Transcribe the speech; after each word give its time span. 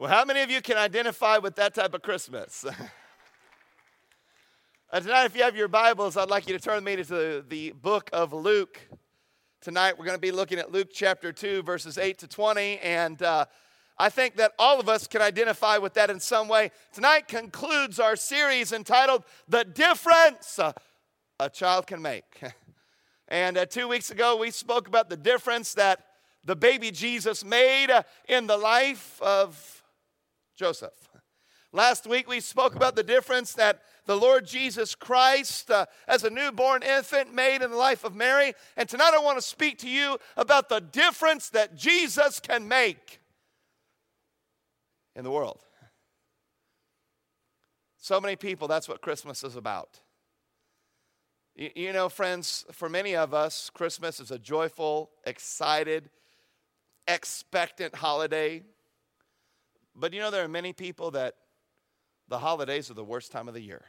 Well, 0.00 0.08
how 0.08 0.24
many 0.24 0.40
of 0.40 0.50
you 0.50 0.62
can 0.62 0.78
identify 0.78 1.36
with 1.36 1.56
that 1.56 1.74
type 1.74 1.92
of 1.92 2.00
Christmas? 2.00 2.64
and 4.90 5.04
tonight, 5.04 5.26
if 5.26 5.36
you 5.36 5.42
have 5.42 5.54
your 5.54 5.68
Bibles, 5.68 6.16
I'd 6.16 6.30
like 6.30 6.48
you 6.48 6.56
to 6.56 6.58
turn 6.58 6.82
me 6.84 6.96
to 6.96 7.04
the, 7.04 7.44
the 7.46 7.72
book 7.72 8.08
of 8.10 8.32
Luke. 8.32 8.80
Tonight, 9.60 9.98
we're 9.98 10.06
going 10.06 10.16
to 10.16 10.18
be 10.18 10.30
looking 10.30 10.58
at 10.58 10.72
Luke 10.72 10.88
chapter 10.90 11.32
2, 11.32 11.64
verses 11.64 11.98
8 11.98 12.16
to 12.16 12.26
20. 12.26 12.78
And 12.78 13.22
uh, 13.22 13.44
I 13.98 14.08
think 14.08 14.36
that 14.36 14.52
all 14.58 14.80
of 14.80 14.88
us 14.88 15.06
can 15.06 15.20
identify 15.20 15.76
with 15.76 15.92
that 15.92 16.08
in 16.08 16.18
some 16.18 16.48
way. 16.48 16.70
Tonight 16.94 17.28
concludes 17.28 18.00
our 18.00 18.16
series 18.16 18.72
entitled 18.72 19.24
The 19.48 19.64
Difference 19.64 20.58
a 21.38 21.50
Child 21.50 21.86
Can 21.86 22.00
Make. 22.00 22.40
And 23.28 23.58
uh, 23.58 23.66
two 23.66 23.86
weeks 23.86 24.10
ago, 24.10 24.36
we 24.36 24.50
spoke 24.50 24.88
about 24.88 25.08
the 25.08 25.16
difference 25.16 25.74
that 25.74 26.04
the 26.44 26.56
baby 26.56 26.90
Jesus 26.90 27.44
made 27.44 27.88
uh, 27.88 28.02
in 28.28 28.48
the 28.48 28.56
life 28.56 29.22
of 29.22 29.79
Joseph. 30.60 31.08
Last 31.72 32.06
week 32.06 32.28
we 32.28 32.38
spoke 32.38 32.76
about 32.76 32.94
the 32.94 33.02
difference 33.02 33.54
that 33.54 33.80
the 34.04 34.14
Lord 34.14 34.44
Jesus 34.44 34.94
Christ, 34.94 35.70
uh, 35.70 35.86
as 36.06 36.22
a 36.22 36.28
newborn 36.28 36.82
infant, 36.82 37.32
made 37.32 37.62
in 37.62 37.70
the 37.70 37.78
life 37.78 38.04
of 38.04 38.14
Mary. 38.14 38.52
And 38.76 38.86
tonight 38.86 39.12
I 39.14 39.20
want 39.20 39.38
to 39.38 39.42
speak 39.42 39.78
to 39.78 39.88
you 39.88 40.18
about 40.36 40.68
the 40.68 40.80
difference 40.80 41.48
that 41.48 41.76
Jesus 41.76 42.40
can 42.40 42.68
make 42.68 43.20
in 45.16 45.24
the 45.24 45.30
world. 45.30 45.62
So 47.96 48.20
many 48.20 48.36
people, 48.36 48.68
that's 48.68 48.86
what 48.86 49.00
Christmas 49.00 49.42
is 49.42 49.56
about. 49.56 50.00
You, 51.56 51.70
you 51.74 51.92
know, 51.94 52.10
friends, 52.10 52.66
for 52.70 52.90
many 52.90 53.16
of 53.16 53.32
us, 53.32 53.70
Christmas 53.72 54.20
is 54.20 54.30
a 54.30 54.38
joyful, 54.38 55.08
excited, 55.24 56.10
expectant 57.08 57.94
holiday. 57.94 58.62
But 60.00 60.14
you 60.14 60.20
know, 60.20 60.30
there 60.30 60.42
are 60.42 60.48
many 60.48 60.72
people 60.72 61.10
that 61.10 61.34
the 62.28 62.38
holidays 62.38 62.90
are 62.90 62.94
the 62.94 63.04
worst 63.04 63.30
time 63.30 63.48
of 63.48 63.54
the 63.54 63.60
year. 63.60 63.84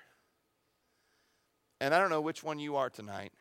And 1.80 1.95
I 1.95 1.99
don't 1.99 2.09
know 2.09 2.22
which 2.22 2.44
one 2.44 2.59
you 2.59 2.75
are 2.75 2.89
tonight, 2.89 3.31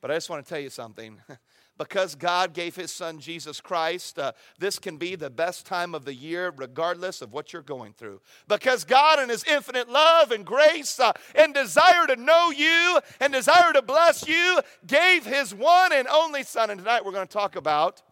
but 0.00 0.10
I 0.10 0.14
just 0.14 0.30
want 0.30 0.44
to 0.44 0.48
tell 0.48 0.60
you 0.60 0.70
something. 0.70 1.20
because 1.78 2.14
God 2.14 2.52
gave 2.52 2.76
His 2.76 2.92
Son 2.92 3.18
Jesus 3.18 3.60
Christ, 3.60 4.18
uh, 4.18 4.32
this 4.58 4.78
can 4.78 4.98
be 4.98 5.16
the 5.16 5.30
best 5.30 5.66
time 5.66 5.94
of 5.94 6.04
the 6.04 6.14
year, 6.14 6.52
regardless 6.56 7.22
of 7.22 7.32
what 7.32 7.52
you're 7.52 7.60
going 7.60 7.92
through. 7.92 8.20
Because 8.46 8.84
God, 8.84 9.18
in 9.18 9.28
His 9.28 9.44
infinite 9.44 9.88
love 9.88 10.30
and 10.30 10.46
grace 10.46 11.00
uh, 11.00 11.12
and 11.34 11.52
desire 11.52 12.06
to 12.06 12.16
know 12.16 12.50
you 12.50 13.00
and 13.18 13.32
desire 13.32 13.72
to 13.72 13.82
bless 13.82 14.28
you, 14.28 14.60
gave 14.86 15.26
His 15.26 15.54
one 15.54 15.92
and 15.92 16.06
only 16.06 16.44
Son. 16.44 16.70
And 16.70 16.78
tonight 16.78 17.04
we're 17.04 17.12
going 17.12 17.26
to 17.26 17.32
talk 17.32 17.56
about 17.56 18.02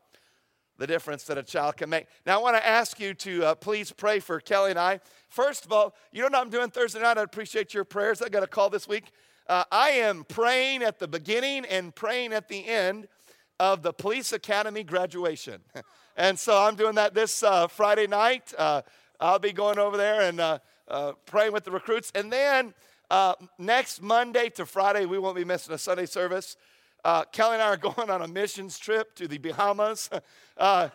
the 0.79 0.87
difference 0.87 1.25
that 1.25 1.37
a 1.37 1.43
child 1.43 1.77
can 1.77 1.91
make. 1.91 2.07
Now, 2.25 2.39
I 2.39 2.43
want 2.43 2.57
to 2.57 2.67
ask 2.67 2.98
you 3.01 3.12
to 3.15 3.45
uh, 3.45 3.55
please 3.57 3.93
pray 3.93 4.21
for 4.21 4.41
Kelly 4.41 4.71
and 4.71 4.79
I. 4.79 5.01
First 5.29 5.65
of 5.65 5.73
all, 5.73 5.95
you 6.12 6.23
know 6.23 6.27
what 6.27 6.37
I'm 6.37 6.51
doing 6.51 6.71
Thursday 6.71 7.01
night? 7.01 7.19
I 7.19 7.23
appreciate 7.23 7.75
your 7.75 7.84
prayers. 7.84 8.23
I 8.23 8.29
got 8.29 8.43
a 8.43 8.47
call 8.47 8.71
this 8.71 8.89
week. 8.89 9.12
Uh, 9.49 9.65
I 9.73 9.91
am 9.91 10.25
praying 10.25 10.83
at 10.83 10.99
the 10.99 11.09
beginning 11.09 11.65
and 11.65 11.95
praying 11.95 12.33
at 12.33 12.49
the 12.49 12.67
end 12.67 13.09
of 13.59 13.83
the 13.83 13.93
police 13.93 14.33
academy 14.33 14.84
graduation. 14.84 15.61
and 16.17 16.39
so 16.39 16.62
I'm 16.62 16.77
doing 16.77 16.95
that 16.95 17.12
this 17.12 17.43
uh, 17.43 17.67
Friday 17.67 18.06
night. 18.06 18.55
Uh, 18.56 18.83
I'll 19.19 19.41
be 19.41 19.53
going 19.53 19.79
over 19.79 19.97
there 19.97 20.21
and 20.21 20.39
uh, 20.39 20.59
uh, 20.87 21.12
praying 21.27 21.53
with 21.53 21.65
the 21.65 21.73
recruits. 21.73 22.12
And 22.15 22.33
then 22.33 22.73
next 23.59 24.01
Monday 24.01 24.49
to 24.51 24.65
Friday, 24.65 25.06
we 25.06 25.19
won't 25.19 25.34
be 25.34 25.45
missing 25.45 25.75
a 25.75 25.79
Sunday 25.79 26.06
service. 26.06 26.56
Uh, 27.04 27.24
Kelly 27.24 27.54
and 27.54 27.62
I 27.62 27.68
are 27.68 27.77
going 27.94 28.10
on 28.10 28.22
a 28.22 28.28
missions 28.28 28.78
trip 28.78 29.14
to 29.16 29.28
the 29.28 29.38
Bahamas. 29.38 30.10
Uh, 30.56 30.88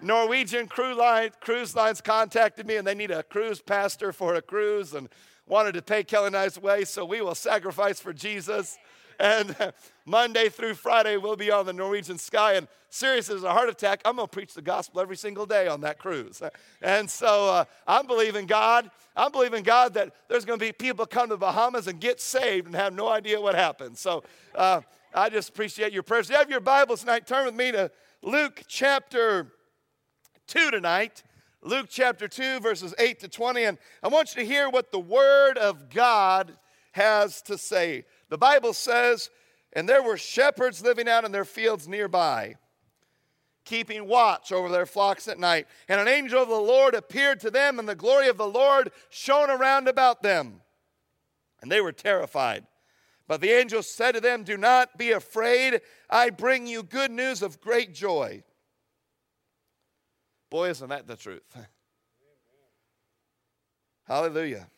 Norwegian 0.00 0.66
cruise, 0.66 0.96
line, 0.96 1.30
cruise 1.40 1.76
lines 1.76 2.00
contacted 2.00 2.66
me 2.66 2.76
and 2.76 2.86
they 2.86 2.94
need 2.94 3.10
a 3.10 3.22
cruise 3.22 3.60
pastor 3.60 4.14
for 4.14 4.34
a 4.34 4.40
cruise 4.40 4.94
and 4.94 5.10
wanted 5.46 5.72
to 5.72 5.82
pay 5.82 6.02
Kelly 6.02 6.28
and 6.28 6.36
I's 6.36 6.58
way, 6.58 6.84
so 6.84 7.04
we 7.04 7.20
will 7.20 7.34
sacrifice 7.34 8.00
for 8.00 8.14
Jesus. 8.14 8.78
And 9.18 9.56
Monday 10.06 10.48
through 10.48 10.74
Friday, 10.74 11.16
we'll 11.16 11.36
be 11.36 11.50
on 11.50 11.66
the 11.66 11.72
Norwegian 11.72 12.18
sky. 12.18 12.54
And 12.54 12.68
serious 12.90 13.28
as 13.30 13.42
a 13.42 13.52
heart 13.52 13.68
attack, 13.68 14.00
I'm 14.04 14.16
going 14.16 14.28
to 14.28 14.32
preach 14.32 14.54
the 14.54 14.62
gospel 14.62 15.00
every 15.00 15.16
single 15.16 15.46
day 15.46 15.68
on 15.68 15.80
that 15.82 15.98
cruise. 15.98 16.42
And 16.82 17.08
so 17.10 17.48
uh, 17.50 17.64
I'm 17.86 18.06
believing 18.06 18.46
God. 18.46 18.90
I'm 19.16 19.32
believing 19.32 19.62
God 19.62 19.94
that 19.94 20.12
there's 20.28 20.44
going 20.44 20.58
to 20.58 20.64
be 20.64 20.72
people 20.72 21.06
come 21.06 21.28
to 21.28 21.34
the 21.34 21.38
Bahamas 21.38 21.86
and 21.86 22.00
get 22.00 22.20
saved 22.20 22.66
and 22.66 22.74
have 22.74 22.92
no 22.92 23.08
idea 23.08 23.40
what 23.40 23.54
happened. 23.54 23.96
So 23.96 24.24
uh, 24.54 24.82
I 25.14 25.30
just 25.30 25.48
appreciate 25.48 25.92
your 25.92 26.02
prayers. 26.02 26.26
If 26.26 26.34
you 26.34 26.38
have 26.38 26.50
your 26.50 26.60
Bibles 26.60 27.00
tonight, 27.00 27.26
turn 27.26 27.46
with 27.46 27.54
me 27.54 27.72
to 27.72 27.90
Luke 28.22 28.62
chapter 28.68 29.52
2 30.48 30.70
tonight. 30.70 31.22
Luke 31.62 31.86
chapter 31.88 32.28
2, 32.28 32.60
verses 32.60 32.94
8 32.98 33.20
to 33.20 33.28
20. 33.28 33.64
And 33.64 33.78
I 34.02 34.08
want 34.08 34.34
you 34.34 34.42
to 34.42 34.46
hear 34.46 34.70
what 34.70 34.92
the 34.92 35.00
Word 35.00 35.58
of 35.58 35.90
God 35.90 36.56
has 36.92 37.42
to 37.42 37.58
say. 37.58 38.04
The 38.28 38.38
Bible 38.38 38.72
says, 38.72 39.30
And 39.72 39.88
there 39.88 40.02
were 40.02 40.16
shepherds 40.16 40.82
living 40.82 41.08
out 41.08 41.24
in 41.24 41.32
their 41.32 41.44
fields 41.44 41.86
nearby, 41.86 42.56
keeping 43.64 44.06
watch 44.06 44.52
over 44.52 44.68
their 44.68 44.86
flocks 44.86 45.28
at 45.28 45.38
night. 45.38 45.66
And 45.88 46.00
an 46.00 46.08
angel 46.08 46.42
of 46.42 46.48
the 46.48 46.54
Lord 46.54 46.94
appeared 46.94 47.40
to 47.40 47.50
them, 47.50 47.78
and 47.78 47.88
the 47.88 47.94
glory 47.94 48.28
of 48.28 48.36
the 48.36 48.48
Lord 48.48 48.90
shone 49.10 49.50
around 49.50 49.88
about 49.88 50.22
them. 50.22 50.60
And 51.62 51.70
they 51.70 51.80
were 51.80 51.92
terrified. 51.92 52.66
But 53.28 53.40
the 53.40 53.50
angel 53.50 53.82
said 53.82 54.12
to 54.12 54.20
them, 54.20 54.44
Do 54.44 54.56
not 54.56 54.98
be 54.98 55.10
afraid. 55.10 55.80
I 56.08 56.30
bring 56.30 56.66
you 56.66 56.82
good 56.82 57.10
news 57.10 57.42
of 57.42 57.60
great 57.60 57.92
joy. 57.92 58.44
Boy, 60.48 60.70
isn't 60.70 60.88
that 60.88 61.08
the 61.08 61.16
truth? 61.16 61.42
Hallelujah. 64.06 64.68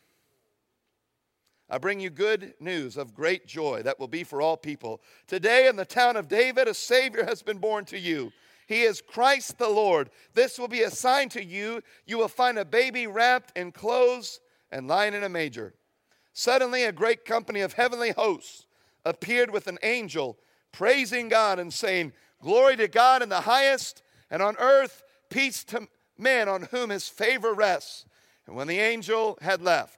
I 1.70 1.78
bring 1.78 2.00
you 2.00 2.08
good 2.08 2.54
news 2.60 2.96
of 2.96 3.14
great 3.14 3.46
joy 3.46 3.82
that 3.82 4.00
will 4.00 4.08
be 4.08 4.24
for 4.24 4.40
all 4.40 4.56
people. 4.56 5.02
Today 5.26 5.68
in 5.68 5.76
the 5.76 5.84
town 5.84 6.16
of 6.16 6.28
David, 6.28 6.66
a 6.66 6.74
Savior 6.74 7.24
has 7.24 7.42
been 7.42 7.58
born 7.58 7.84
to 7.86 7.98
you. 7.98 8.32
He 8.66 8.82
is 8.82 9.02
Christ 9.02 9.58
the 9.58 9.68
Lord. 9.68 10.10
This 10.34 10.58
will 10.58 10.68
be 10.68 10.82
a 10.82 10.90
sign 10.90 11.28
to 11.30 11.44
you. 11.44 11.82
You 12.06 12.18
will 12.18 12.28
find 12.28 12.58
a 12.58 12.64
baby 12.64 13.06
wrapped 13.06 13.56
in 13.56 13.72
clothes 13.72 14.40
and 14.70 14.88
lying 14.88 15.14
in 15.14 15.24
a 15.24 15.28
manger. 15.28 15.74
Suddenly, 16.32 16.84
a 16.84 16.92
great 16.92 17.24
company 17.24 17.60
of 17.60 17.72
heavenly 17.72 18.12
hosts 18.12 18.66
appeared 19.04 19.50
with 19.50 19.66
an 19.66 19.78
angel, 19.82 20.38
praising 20.72 21.28
God 21.28 21.58
and 21.58 21.72
saying, 21.72 22.12
Glory 22.42 22.76
to 22.76 22.88
God 22.88 23.22
in 23.22 23.28
the 23.28 23.40
highest, 23.40 24.02
and 24.30 24.40
on 24.40 24.56
earth 24.58 25.02
peace 25.28 25.64
to 25.64 25.88
men 26.16 26.48
on 26.48 26.68
whom 26.70 26.90
his 26.90 27.08
favor 27.08 27.52
rests. 27.52 28.06
And 28.46 28.54
when 28.54 28.68
the 28.68 28.78
angel 28.78 29.38
had 29.42 29.60
left 29.60 29.97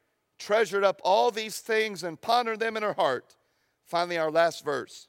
treasured 0.41 0.83
up 0.83 0.99
all 1.03 1.31
these 1.31 1.59
things 1.59 2.03
and 2.03 2.19
pondered 2.19 2.59
them 2.59 2.75
in 2.75 2.83
her 2.83 2.93
heart. 2.93 3.35
Finally, 3.85 4.17
our 4.17 4.31
last 4.31 4.65
verse. 4.65 5.07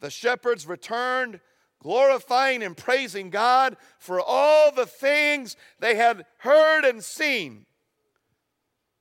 The 0.00 0.10
shepherds 0.10 0.66
returned, 0.66 1.40
glorifying 1.80 2.62
and 2.62 2.76
praising 2.76 3.30
God 3.30 3.76
for 3.98 4.20
all 4.20 4.72
the 4.72 4.86
things 4.86 5.56
they 5.78 5.96
had 5.96 6.24
heard 6.38 6.84
and 6.84 7.02
seen, 7.02 7.66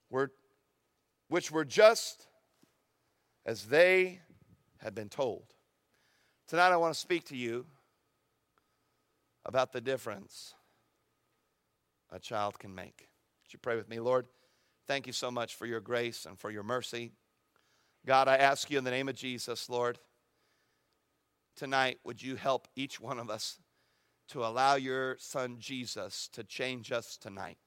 were 0.10 0.32
which 1.28 1.52
were 1.52 1.66
just 1.66 2.26
as 3.46 3.66
they 3.66 4.20
had 4.80 4.96
been 4.96 5.10
told. 5.10 5.44
Tonight, 6.48 6.72
I 6.72 6.78
want 6.78 6.96
to 6.96 7.00
speak 7.00 7.26
to 7.26 7.38
you 7.38 7.66
about 9.46 9.72
the 9.72 9.82
difference 9.82 10.56
a 12.12 12.20
child 12.20 12.58
can 12.58 12.74
make. 12.74 13.10
Would 13.44 13.54
you 13.54 13.60
pray 13.60 13.76
with 13.76 13.88
me, 13.88 14.00
Lord? 14.00 14.26
Thank 14.90 15.06
you 15.06 15.14
so 15.14 15.30
much 15.30 15.54
for 15.54 15.68
your 15.68 15.82
grace 15.82 16.26
and 16.26 16.36
for 16.36 16.50
your 16.50 16.64
mercy. 16.64 17.12
God, 18.08 18.28
I 18.28 18.38
ask 18.38 18.72
you 18.72 18.80
in 18.80 18.84
the 18.84 18.90
name 18.90 19.08
of 19.08 19.14
Jesus, 19.14 19.70
Lord, 19.70 20.00
tonight, 21.56 22.00
would 22.04 22.24
you 22.24 22.36
help 22.36 22.68
each 22.76 23.00
one 23.00 23.20
of 23.20 23.30
us 23.30 23.60
to 24.30 24.44
allow 24.44 24.78
your 24.78 25.16
son 25.20 25.58
Jesus 25.60 26.28
to 26.34 26.44
change 26.44 26.92
us 26.92 27.18
tonight? 27.18 27.60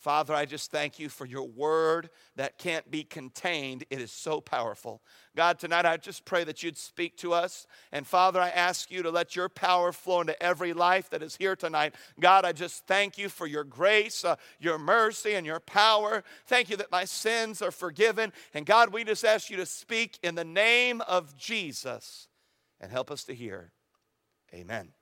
Father, 0.00 0.32
I 0.32 0.46
just 0.46 0.70
thank 0.70 0.98
you 0.98 1.10
for 1.10 1.26
your 1.26 1.46
word 1.46 2.08
that 2.34 2.56
can't 2.56 2.90
be 2.90 3.04
contained. 3.04 3.84
It 3.90 4.00
is 4.00 4.10
so 4.10 4.40
powerful. 4.40 5.02
God, 5.36 5.58
tonight 5.58 5.84
I 5.84 5.98
just 5.98 6.24
pray 6.24 6.42
that 6.44 6.62
you'd 6.62 6.78
speak 6.78 7.18
to 7.18 7.34
us. 7.34 7.66
And 7.92 8.06
Father, 8.06 8.40
I 8.40 8.48
ask 8.48 8.90
you 8.90 9.02
to 9.02 9.10
let 9.10 9.36
your 9.36 9.50
power 9.50 9.92
flow 9.92 10.22
into 10.22 10.42
every 10.42 10.72
life 10.72 11.10
that 11.10 11.22
is 11.22 11.36
here 11.36 11.54
tonight. 11.54 11.94
God, 12.18 12.46
I 12.46 12.52
just 12.52 12.86
thank 12.86 13.18
you 13.18 13.28
for 13.28 13.46
your 13.46 13.62
grace, 13.62 14.24
uh, 14.24 14.36
your 14.58 14.78
mercy, 14.78 15.34
and 15.34 15.44
your 15.44 15.60
power. 15.60 16.24
Thank 16.46 16.70
you 16.70 16.78
that 16.78 16.90
my 16.90 17.04
sins 17.04 17.60
are 17.60 17.70
forgiven. 17.70 18.32
And 18.54 18.64
God, 18.64 18.94
we 18.94 19.04
just 19.04 19.24
ask 19.24 19.50
you 19.50 19.58
to 19.58 19.66
speak 19.66 20.18
in 20.22 20.34
the 20.34 20.44
name 20.44 21.02
of 21.02 21.36
Jesus 21.36 22.26
and 22.80 22.90
help 22.90 23.10
us 23.10 23.24
to 23.24 23.34
hear. 23.34 23.72
Amen. 24.54 24.92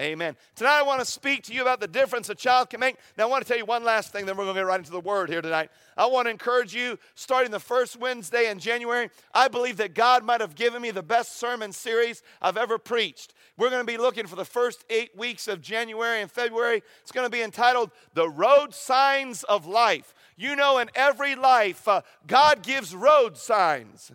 Amen. 0.00 0.34
Tonight 0.56 0.78
I 0.78 0.82
want 0.82 1.00
to 1.00 1.04
speak 1.04 1.42
to 1.42 1.52
you 1.52 1.60
about 1.60 1.78
the 1.78 1.86
difference 1.86 2.30
a 2.30 2.34
child 2.34 2.70
can 2.70 2.80
make. 2.80 2.96
Now 3.18 3.24
I 3.24 3.26
want 3.26 3.44
to 3.44 3.48
tell 3.48 3.58
you 3.58 3.66
one 3.66 3.84
last 3.84 4.12
thing, 4.12 4.24
then 4.24 4.34
we're 4.34 4.44
going 4.44 4.54
to 4.54 4.60
get 4.62 4.66
right 4.66 4.78
into 4.78 4.90
the 4.90 4.98
word 4.98 5.28
here 5.28 5.42
tonight. 5.42 5.68
I 5.94 6.06
want 6.06 6.24
to 6.24 6.30
encourage 6.30 6.74
you, 6.74 6.98
starting 7.14 7.50
the 7.50 7.60
first 7.60 7.98
Wednesday 7.98 8.48
in 8.50 8.58
January, 8.58 9.10
I 9.34 9.48
believe 9.48 9.76
that 9.76 9.94
God 9.94 10.24
might 10.24 10.40
have 10.40 10.54
given 10.54 10.80
me 10.80 10.90
the 10.90 11.02
best 11.02 11.36
sermon 11.36 11.70
series 11.70 12.22
I've 12.40 12.56
ever 12.56 12.78
preached. 12.78 13.34
We're 13.58 13.68
going 13.68 13.84
to 13.84 13.92
be 13.92 13.98
looking 13.98 14.26
for 14.26 14.36
the 14.36 14.44
first 14.46 14.86
eight 14.88 15.14
weeks 15.18 15.48
of 15.48 15.60
January 15.60 16.22
and 16.22 16.30
February. 16.30 16.82
It's 17.02 17.12
going 17.12 17.26
to 17.26 17.30
be 17.30 17.42
entitled 17.42 17.90
The 18.14 18.30
Road 18.30 18.72
Signs 18.72 19.42
of 19.42 19.66
Life. 19.66 20.14
You 20.34 20.56
know, 20.56 20.78
in 20.78 20.88
every 20.94 21.34
life, 21.34 21.86
uh, 21.86 22.00
God 22.26 22.62
gives 22.62 22.94
road 22.94 23.36
signs 23.36 24.12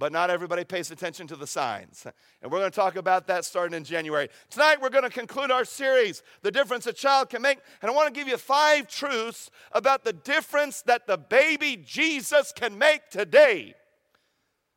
but 0.00 0.12
not 0.12 0.30
everybody 0.30 0.64
pays 0.64 0.90
attention 0.90 1.26
to 1.26 1.36
the 1.36 1.46
signs. 1.46 2.06
And 2.40 2.50
we're 2.50 2.58
going 2.58 2.70
to 2.70 2.74
talk 2.74 2.96
about 2.96 3.26
that 3.26 3.44
starting 3.44 3.76
in 3.76 3.84
January. 3.84 4.30
Tonight, 4.48 4.80
we're 4.80 4.88
going 4.88 5.04
to 5.04 5.10
conclude 5.10 5.50
our 5.50 5.66
series, 5.66 6.22
The 6.40 6.50
Difference 6.50 6.86
a 6.86 6.92
Child 6.94 7.28
Can 7.28 7.42
Make. 7.42 7.58
And 7.82 7.90
I 7.90 7.94
want 7.94 8.12
to 8.12 8.18
give 8.18 8.26
you 8.26 8.38
five 8.38 8.88
truths 8.88 9.50
about 9.72 10.02
the 10.02 10.14
difference 10.14 10.80
that 10.82 11.06
the 11.06 11.18
baby 11.18 11.76
Jesus 11.76 12.50
can 12.50 12.78
make 12.78 13.10
today 13.10 13.74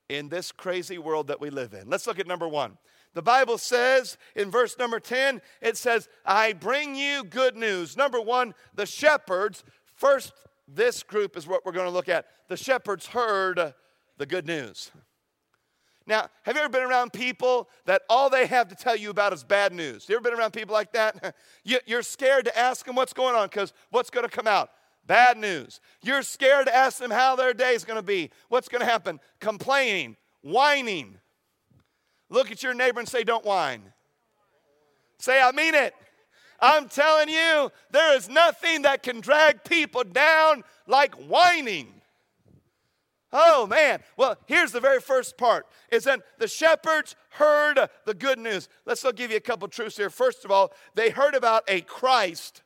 in 0.09 0.27
this 0.27 0.51
crazy 0.51 0.97
world 0.97 1.27
that 1.27 1.39
we 1.39 1.49
live 1.49 1.73
in. 1.73 1.89
Let's 1.89 2.05
look 2.05 2.19
at 2.19 2.27
number 2.27 2.47
one. 2.47 2.77
The 3.13 3.21
Bible 3.21 3.57
says 3.57 4.17
in 4.35 4.51
verse 4.51 4.77
number 4.77 4.99
10, 4.99 5.41
it 5.61 5.77
says, 5.77 6.09
I 6.25 6.51
bring 6.51 6.95
you 6.95 7.23
good 7.23 7.55
news. 7.55 7.95
Number 7.95 8.19
one, 8.19 8.53
the 8.75 8.85
shepherds, 8.85 9.63
first, 9.95 10.33
this 10.67 11.01
group 11.01 11.37
is 11.37 11.47
what 11.47 11.65
we're 11.65 11.71
going 11.71 11.87
to 11.87 11.93
look 11.93 12.09
at. 12.09 12.25
The 12.49 12.57
shepherds 12.57 13.07
heard 13.07 13.73
the 14.17 14.25
good 14.25 14.45
news. 14.45 14.91
Now, 16.05 16.27
have 16.43 16.55
you 16.55 16.61
ever 16.61 16.69
been 16.69 16.83
around 16.83 17.13
people 17.13 17.69
that 17.85 18.01
all 18.09 18.29
they 18.29 18.45
have 18.45 18.67
to 18.67 18.75
tell 18.75 18.95
you 18.95 19.09
about 19.09 19.31
is 19.31 19.43
bad 19.43 19.71
news? 19.71 20.07
You 20.09 20.15
ever 20.15 20.29
been 20.29 20.37
around 20.37 20.51
people 20.51 20.73
like 20.73 20.91
that? 20.93 21.35
You're 21.63 22.01
scared 22.01 22.45
to 22.45 22.57
ask 22.57 22.85
them 22.85 22.95
what's 22.95 23.13
going 23.13 23.35
on 23.35 23.47
because 23.47 23.73
what's 23.89 24.09
going 24.09 24.27
to 24.27 24.31
come 24.31 24.47
out? 24.47 24.69
Bad 25.05 25.37
news. 25.37 25.79
You're 26.01 26.21
scared 26.21 26.67
to 26.67 26.75
ask 26.75 26.97
them 26.99 27.11
how 27.11 27.35
their 27.35 27.53
day 27.53 27.73
is 27.73 27.85
going 27.85 27.99
to 27.99 28.05
be. 28.05 28.31
What's 28.49 28.69
going 28.69 28.81
to 28.81 28.85
happen? 28.85 29.19
Complaining, 29.39 30.17
whining. 30.41 31.17
Look 32.29 32.51
at 32.51 32.63
your 32.63 32.73
neighbor 32.73 32.99
and 32.99 33.07
say, 33.07 33.23
Don't 33.23 33.45
whine. 33.45 33.81
Say, 35.19 35.41
I 35.41 35.51
mean 35.51 35.75
it. 35.75 35.93
I'm 36.59 36.87
telling 36.87 37.29
you, 37.29 37.71
there 37.91 38.15
is 38.15 38.29
nothing 38.29 38.83
that 38.83 39.03
can 39.03 39.19
drag 39.19 39.63
people 39.63 40.03
down 40.03 40.63
like 40.87 41.13
whining. 41.15 41.93
Oh 43.33 43.65
man. 43.65 43.99
Well, 44.15 44.37
here's 44.45 44.71
the 44.71 44.79
very 44.79 45.01
first 45.01 45.37
part 45.37 45.65
is 45.91 46.03
that 46.03 46.21
the 46.37 46.47
shepherds 46.47 47.15
heard 47.31 47.79
the 48.05 48.13
good 48.13 48.37
news. 48.37 48.69
Let's 48.85 49.03
give 49.15 49.31
you 49.31 49.37
a 49.37 49.41
couple 49.41 49.67
truths 49.67 49.97
here. 49.97 50.11
First 50.11 50.45
of 50.45 50.51
all, 50.51 50.71
they 50.93 51.09
heard 51.09 51.33
about 51.33 51.63
a 51.67 51.81
Christ 51.81 52.61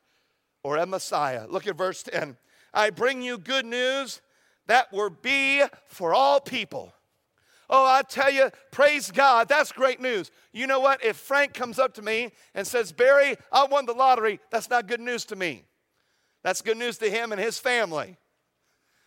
or 0.62 0.76
a 0.76 0.84
Messiah. 0.84 1.46
Look 1.48 1.66
at 1.66 1.76
verse 1.76 2.02
10. 2.02 2.36
I 2.74 2.90
bring 2.90 3.22
you 3.22 3.38
good 3.38 3.64
news 3.64 4.20
that 4.66 4.92
will 4.92 5.10
be 5.10 5.62
for 5.86 6.12
all 6.12 6.38
people. 6.38 6.92
Oh, 7.70 7.86
I 7.86 8.02
tell 8.02 8.30
you, 8.30 8.50
praise 8.70 9.10
God. 9.10 9.48
That's 9.48 9.72
great 9.72 10.00
news. 10.00 10.30
You 10.52 10.66
know 10.66 10.80
what? 10.80 11.04
If 11.04 11.16
Frank 11.16 11.54
comes 11.54 11.78
up 11.78 11.94
to 11.94 12.02
me 12.02 12.32
and 12.54 12.66
says, 12.66 12.92
Barry, 12.92 13.36
I 13.52 13.64
won 13.64 13.86
the 13.86 13.92
lottery, 13.92 14.40
that's 14.50 14.70
not 14.70 14.86
good 14.86 15.00
news 15.00 15.24
to 15.26 15.36
me. 15.36 15.64
That's 16.42 16.62
good 16.62 16.78
news 16.78 16.98
to 16.98 17.10
him 17.10 17.32
and 17.32 17.40
his 17.40 17.58
family. 17.58 18.16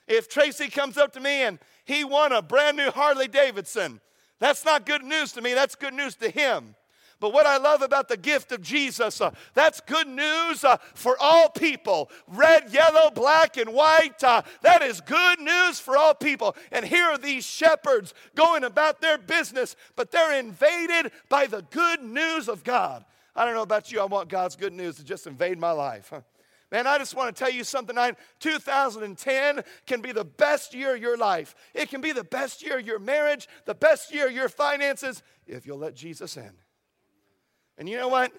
If 0.08 0.28
Tracy 0.28 0.70
comes 0.70 0.98
up 0.98 1.14
to 1.14 1.20
me 1.20 1.44
and 1.44 1.60
he 1.86 2.04
won 2.04 2.32
a 2.32 2.42
brand 2.42 2.78
new 2.78 2.92
Harley 2.92 3.28
Davidson, 3.28 4.02
that's 4.40 4.66
not 4.66 4.86
good 4.86 5.04
news 5.04 5.32
to 5.34 5.42
me. 5.42 5.54
That's 5.54 5.76
good 5.76 5.94
news 5.94 6.16
to 6.16 6.30
him. 6.30 6.76
But 7.22 7.34
what 7.34 7.46
I 7.46 7.58
love 7.58 7.84
about 7.84 8.08
the 8.08 8.18
gift 8.18 8.52
of 8.52 8.64
Jesus, 8.64 9.22
uh, 9.22 9.30
that's 9.54 9.80
good 9.80 10.08
news 10.08 10.64
uh, 10.64 10.78
for 10.96 11.16
all 11.22 11.50
people. 11.50 12.10
Red, 12.28 12.74
yellow, 12.74 13.12
black, 13.12 13.58
and 13.58 13.72
white. 13.72 14.24
Uh, 14.24 14.42
that 14.64 14.82
is 14.82 15.00
good 15.02 15.40
news 15.40 15.80
for 15.80 15.96
all 15.96 16.16
people. 16.16 16.56
And 16.72 16.84
here 16.84 17.06
are 17.06 17.20
these 17.20 17.46
shepherds 17.46 18.16
going 18.34 18.64
about 18.64 19.02
their 19.02 19.20
business, 19.20 19.76
but 19.96 20.10
they're 20.10 20.40
invaded 20.40 21.12
by 21.30 21.46
the 21.46 21.62
good 21.70 22.04
news 22.04 22.50
of 22.50 22.64
God. 22.64 23.06
I 23.36 23.46
don't 23.46 23.54
know 23.54 23.62
about 23.62 23.92
you, 23.92 24.02
I 24.02 24.06
want 24.06 24.28
God's 24.28 24.56
good 24.56 24.74
news 24.74 24.96
to 24.96 25.04
just 25.04 25.28
invade 25.28 25.60
my 25.60 25.72
life. 25.72 26.08
Huh? 26.10 26.22
Man, 26.72 26.88
I 26.88 26.98
just 26.98 27.16
want 27.16 27.36
to 27.36 27.38
tell 27.38 27.52
you 27.52 27.66
something 27.66 27.96
tonight. 27.96 28.16
2010 28.40 29.62
can 29.86 30.02
be 30.02 30.14
the 30.14 30.24
best 30.24 30.74
year 30.74 30.96
of 30.96 31.02
your 31.02 31.18
life. 31.18 31.54
It 31.74 31.90
can 31.90 32.00
be 32.00 32.14
the 32.14 32.24
best 32.24 32.64
year 32.64 32.80
of 32.80 32.88
your 32.88 32.98
marriage, 32.98 33.50
the 33.66 33.76
best 33.76 34.14
year 34.14 34.28
of 34.28 34.32
your 34.32 34.48
finances, 34.48 35.22
if 35.46 35.66
you'll 35.66 35.78
let 35.78 35.96
Jesus 35.96 36.38
in. 36.38 36.52
And 37.78 37.90
you 37.90 37.98
know 37.98 38.08
what? 38.08 38.32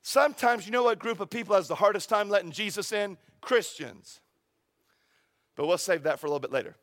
Sometimes 0.00 0.64
you 0.64 0.72
know 0.72 0.84
what 0.84 0.98
group 0.98 1.20
of 1.20 1.28
people 1.28 1.54
has 1.54 1.68
the 1.68 1.74
hardest 1.74 2.08
time 2.08 2.30
letting 2.30 2.50
Jesus 2.50 2.92
in? 2.92 3.18
Christians. 3.42 4.20
But 5.54 5.66
we'll 5.66 5.76
save 5.76 6.04
that 6.04 6.18
for 6.18 6.26
a 6.26 6.30
little 6.30 6.40
bit 6.40 6.52
later. 6.52 6.76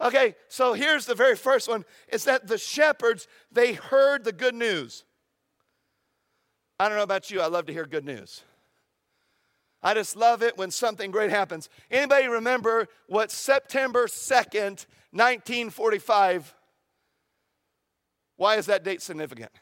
Okay, 0.00 0.34
so 0.48 0.72
here's 0.72 1.06
the 1.06 1.14
very 1.14 1.36
first 1.36 1.68
one. 1.68 1.84
is 2.08 2.24
that 2.24 2.48
the 2.48 2.58
shepherds, 2.58 3.28
they 3.52 3.74
heard 3.74 4.24
the 4.24 4.32
good 4.32 4.54
news. 4.54 5.04
I 6.78 6.88
don't 6.88 6.98
know 6.98 7.04
about 7.04 7.30
you, 7.30 7.40
I 7.40 7.46
love 7.46 7.66
to 7.66 7.72
hear 7.72 7.86
good 7.86 8.04
news. 8.04 8.42
I 9.86 9.94
just 9.94 10.16
love 10.16 10.42
it 10.42 10.58
when 10.58 10.72
something 10.72 11.12
great 11.12 11.30
happens. 11.30 11.68
Anybody 11.92 12.26
remember 12.26 12.88
what 13.06 13.30
September 13.30 14.08
2nd, 14.08 14.84
1945? 15.12 16.52
Why 18.36 18.56
is 18.56 18.66
that 18.66 18.82
date 18.82 19.00
significant? 19.00 19.52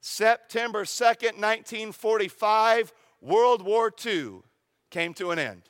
September 0.00 0.84
2nd, 0.84 1.36
1945, 1.36 2.94
World 3.20 3.60
War 3.60 3.92
II 4.06 4.38
came 4.90 5.12
to 5.12 5.32
an 5.32 5.38
end. 5.38 5.64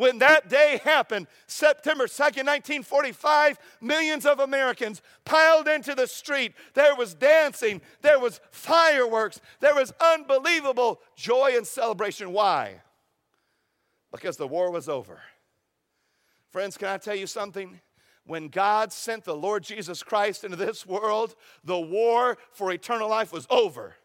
When 0.00 0.16
that 0.20 0.48
day 0.48 0.80
happened, 0.82 1.26
September 1.46 2.06
2nd, 2.06 2.46
1945, 2.46 3.58
millions 3.82 4.24
of 4.24 4.40
Americans 4.40 5.02
piled 5.26 5.68
into 5.68 5.94
the 5.94 6.06
street. 6.06 6.54
There 6.72 6.96
was 6.96 7.12
dancing, 7.12 7.82
there 8.00 8.18
was 8.18 8.40
fireworks, 8.50 9.42
there 9.60 9.74
was 9.74 9.92
unbelievable 10.00 11.02
joy 11.16 11.52
and 11.54 11.66
celebration. 11.66 12.32
Why? 12.32 12.80
Because 14.10 14.38
the 14.38 14.48
war 14.48 14.70
was 14.70 14.88
over. 14.88 15.20
Friends, 16.48 16.78
can 16.78 16.88
I 16.88 16.96
tell 16.96 17.14
you 17.14 17.26
something? 17.26 17.78
When 18.24 18.48
God 18.48 18.94
sent 18.94 19.24
the 19.24 19.36
Lord 19.36 19.64
Jesus 19.64 20.02
Christ 20.02 20.44
into 20.44 20.56
this 20.56 20.86
world, 20.86 21.34
the 21.62 21.78
war 21.78 22.38
for 22.52 22.72
eternal 22.72 23.10
life 23.10 23.34
was 23.34 23.46
over 23.50 23.96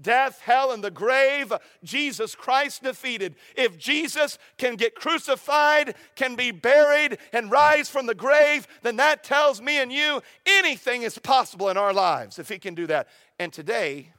death, 0.00 0.40
hell, 0.40 0.72
and 0.72 0.82
the 0.82 0.90
grave, 0.90 1.52
Jesus 1.82 2.34
Christ 2.34 2.82
defeated. 2.82 3.36
If 3.56 3.78
Jesus 3.78 4.38
can 4.58 4.76
get 4.76 4.94
crucified, 4.94 5.94
can 6.14 6.36
be 6.36 6.50
buried, 6.50 7.18
and 7.32 7.50
rise 7.50 7.88
from 7.88 8.06
the 8.06 8.14
grave, 8.14 8.66
then 8.82 8.96
that 8.96 9.24
tells 9.24 9.60
me 9.60 9.78
and 9.78 9.92
you 9.92 10.22
anything 10.44 11.02
is 11.02 11.18
possible 11.18 11.68
in 11.68 11.76
our 11.76 11.92
lives 11.92 12.38
if 12.38 12.48
He 12.48 12.58
can 12.58 12.74
do 12.74 12.86
that. 12.86 13.08
And 13.38 13.52
today, 13.52 14.12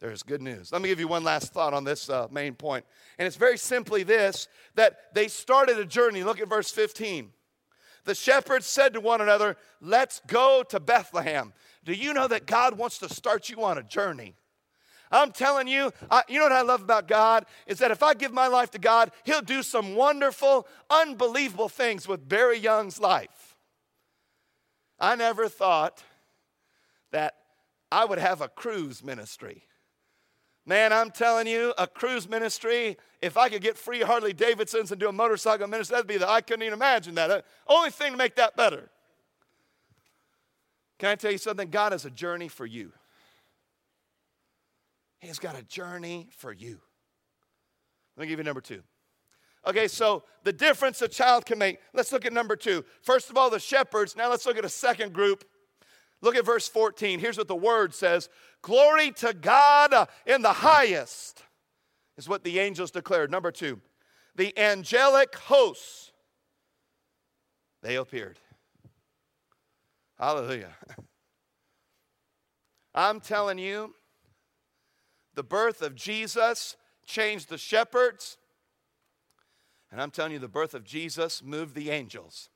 there's 0.00 0.22
good 0.22 0.42
news. 0.42 0.70
Let 0.70 0.80
me 0.80 0.88
give 0.88 1.00
you 1.00 1.08
one 1.08 1.24
last 1.24 1.52
thought 1.52 1.74
on 1.74 1.84
this 1.84 2.08
uh, 2.08 2.28
main 2.30 2.54
point. 2.54 2.84
And 3.18 3.26
it's 3.26 3.36
very 3.36 3.58
simply 3.58 4.04
this 4.04 4.48
that 4.76 5.14
they 5.14 5.28
started 5.28 5.78
a 5.78 5.84
journey. 5.84 6.22
Look 6.22 6.40
at 6.40 6.48
verse 6.48 6.70
15. 6.70 7.32
The 8.04 8.14
shepherds 8.14 8.66
said 8.66 8.94
to 8.94 9.00
one 9.00 9.20
another, 9.20 9.56
Let's 9.80 10.22
go 10.26 10.62
to 10.68 10.78
Bethlehem. 10.78 11.52
Do 11.84 11.92
you 11.92 12.14
know 12.14 12.28
that 12.28 12.46
God 12.46 12.78
wants 12.78 12.98
to 12.98 13.08
start 13.08 13.48
you 13.48 13.64
on 13.64 13.76
a 13.76 13.82
journey? 13.82 14.36
I'm 15.10 15.32
telling 15.32 15.68
you, 15.68 15.92
I, 16.10 16.22
you 16.28 16.38
know 16.38 16.44
what 16.44 16.52
I 16.52 16.62
love 16.62 16.82
about 16.82 17.08
God 17.08 17.46
is 17.66 17.78
that 17.78 17.90
if 17.90 18.02
I 18.02 18.14
give 18.14 18.32
my 18.32 18.46
life 18.46 18.70
to 18.72 18.78
God, 18.78 19.10
He'll 19.24 19.40
do 19.40 19.62
some 19.62 19.94
wonderful, 19.94 20.66
unbelievable 20.90 21.68
things 21.68 22.06
with 22.06 22.28
Barry 22.28 22.58
Young's 22.58 23.00
life. 23.00 23.56
I 25.00 25.14
never 25.14 25.48
thought 25.48 26.02
that 27.12 27.34
I 27.90 28.04
would 28.04 28.18
have 28.18 28.40
a 28.40 28.48
cruise 28.48 29.02
ministry. 29.02 29.64
Man, 30.66 30.92
I'm 30.92 31.10
telling 31.10 31.46
you, 31.46 31.72
a 31.78 31.86
cruise 31.86 32.28
ministry, 32.28 32.98
if 33.22 33.38
I 33.38 33.48
could 33.48 33.62
get 33.62 33.78
free 33.78 34.02
Harley 34.02 34.34
Davidsons 34.34 34.90
and 34.90 35.00
do 35.00 35.08
a 35.08 35.12
motorcycle 35.12 35.66
ministry, 35.66 35.94
that'd 35.94 36.06
be 36.06 36.18
the, 36.18 36.28
I 36.28 36.42
couldn't 36.42 36.62
even 36.62 36.74
imagine 36.74 37.14
that. 37.14 37.30
Uh, 37.30 37.40
only 37.66 37.90
thing 37.90 38.12
to 38.12 38.18
make 38.18 38.34
that 38.36 38.54
better. 38.54 38.90
Can 40.98 41.08
I 41.08 41.14
tell 41.14 41.32
you 41.32 41.38
something? 41.38 41.70
God 41.70 41.92
has 41.92 42.04
a 42.04 42.10
journey 42.10 42.48
for 42.48 42.66
you. 42.66 42.92
He's 45.20 45.38
got 45.38 45.58
a 45.58 45.62
journey 45.62 46.28
for 46.36 46.52
you. 46.52 46.80
Let 48.16 48.24
me 48.24 48.28
give 48.28 48.38
you 48.38 48.44
number 48.44 48.60
two. 48.60 48.82
Okay, 49.66 49.88
so 49.88 50.24
the 50.44 50.52
difference 50.52 51.02
a 51.02 51.08
child 51.08 51.44
can 51.44 51.58
make. 51.58 51.78
Let's 51.92 52.12
look 52.12 52.24
at 52.24 52.32
number 52.32 52.56
two. 52.56 52.84
First 53.02 53.30
of 53.30 53.36
all, 53.36 53.50
the 53.50 53.58
shepherds. 53.58 54.16
Now 54.16 54.30
let's 54.30 54.46
look 54.46 54.56
at 54.56 54.64
a 54.64 54.68
second 54.68 55.12
group. 55.12 55.44
Look 56.20 56.36
at 56.36 56.44
verse 56.44 56.68
14. 56.68 57.18
Here's 57.18 57.38
what 57.38 57.48
the 57.48 57.56
word 57.56 57.94
says 57.94 58.28
Glory 58.62 59.10
to 59.12 59.32
God 59.32 60.08
in 60.26 60.42
the 60.42 60.52
highest, 60.52 61.42
is 62.16 62.28
what 62.28 62.44
the 62.44 62.58
angels 62.58 62.90
declared. 62.90 63.30
Number 63.30 63.52
two, 63.52 63.80
the 64.34 64.56
angelic 64.58 65.34
hosts, 65.34 66.12
they 67.82 67.96
appeared. 67.96 68.38
Hallelujah. 70.18 70.72
I'm 72.94 73.20
telling 73.20 73.58
you, 73.58 73.94
the 75.38 75.44
birth 75.44 75.82
of 75.82 75.94
Jesus 75.94 76.76
changed 77.06 77.48
the 77.48 77.58
shepherds. 77.58 78.38
And 79.92 80.02
I'm 80.02 80.10
telling 80.10 80.32
you, 80.32 80.40
the 80.40 80.48
birth 80.48 80.74
of 80.74 80.82
Jesus 80.82 81.44
moved 81.44 81.76
the 81.76 81.90
angels. 81.90 82.50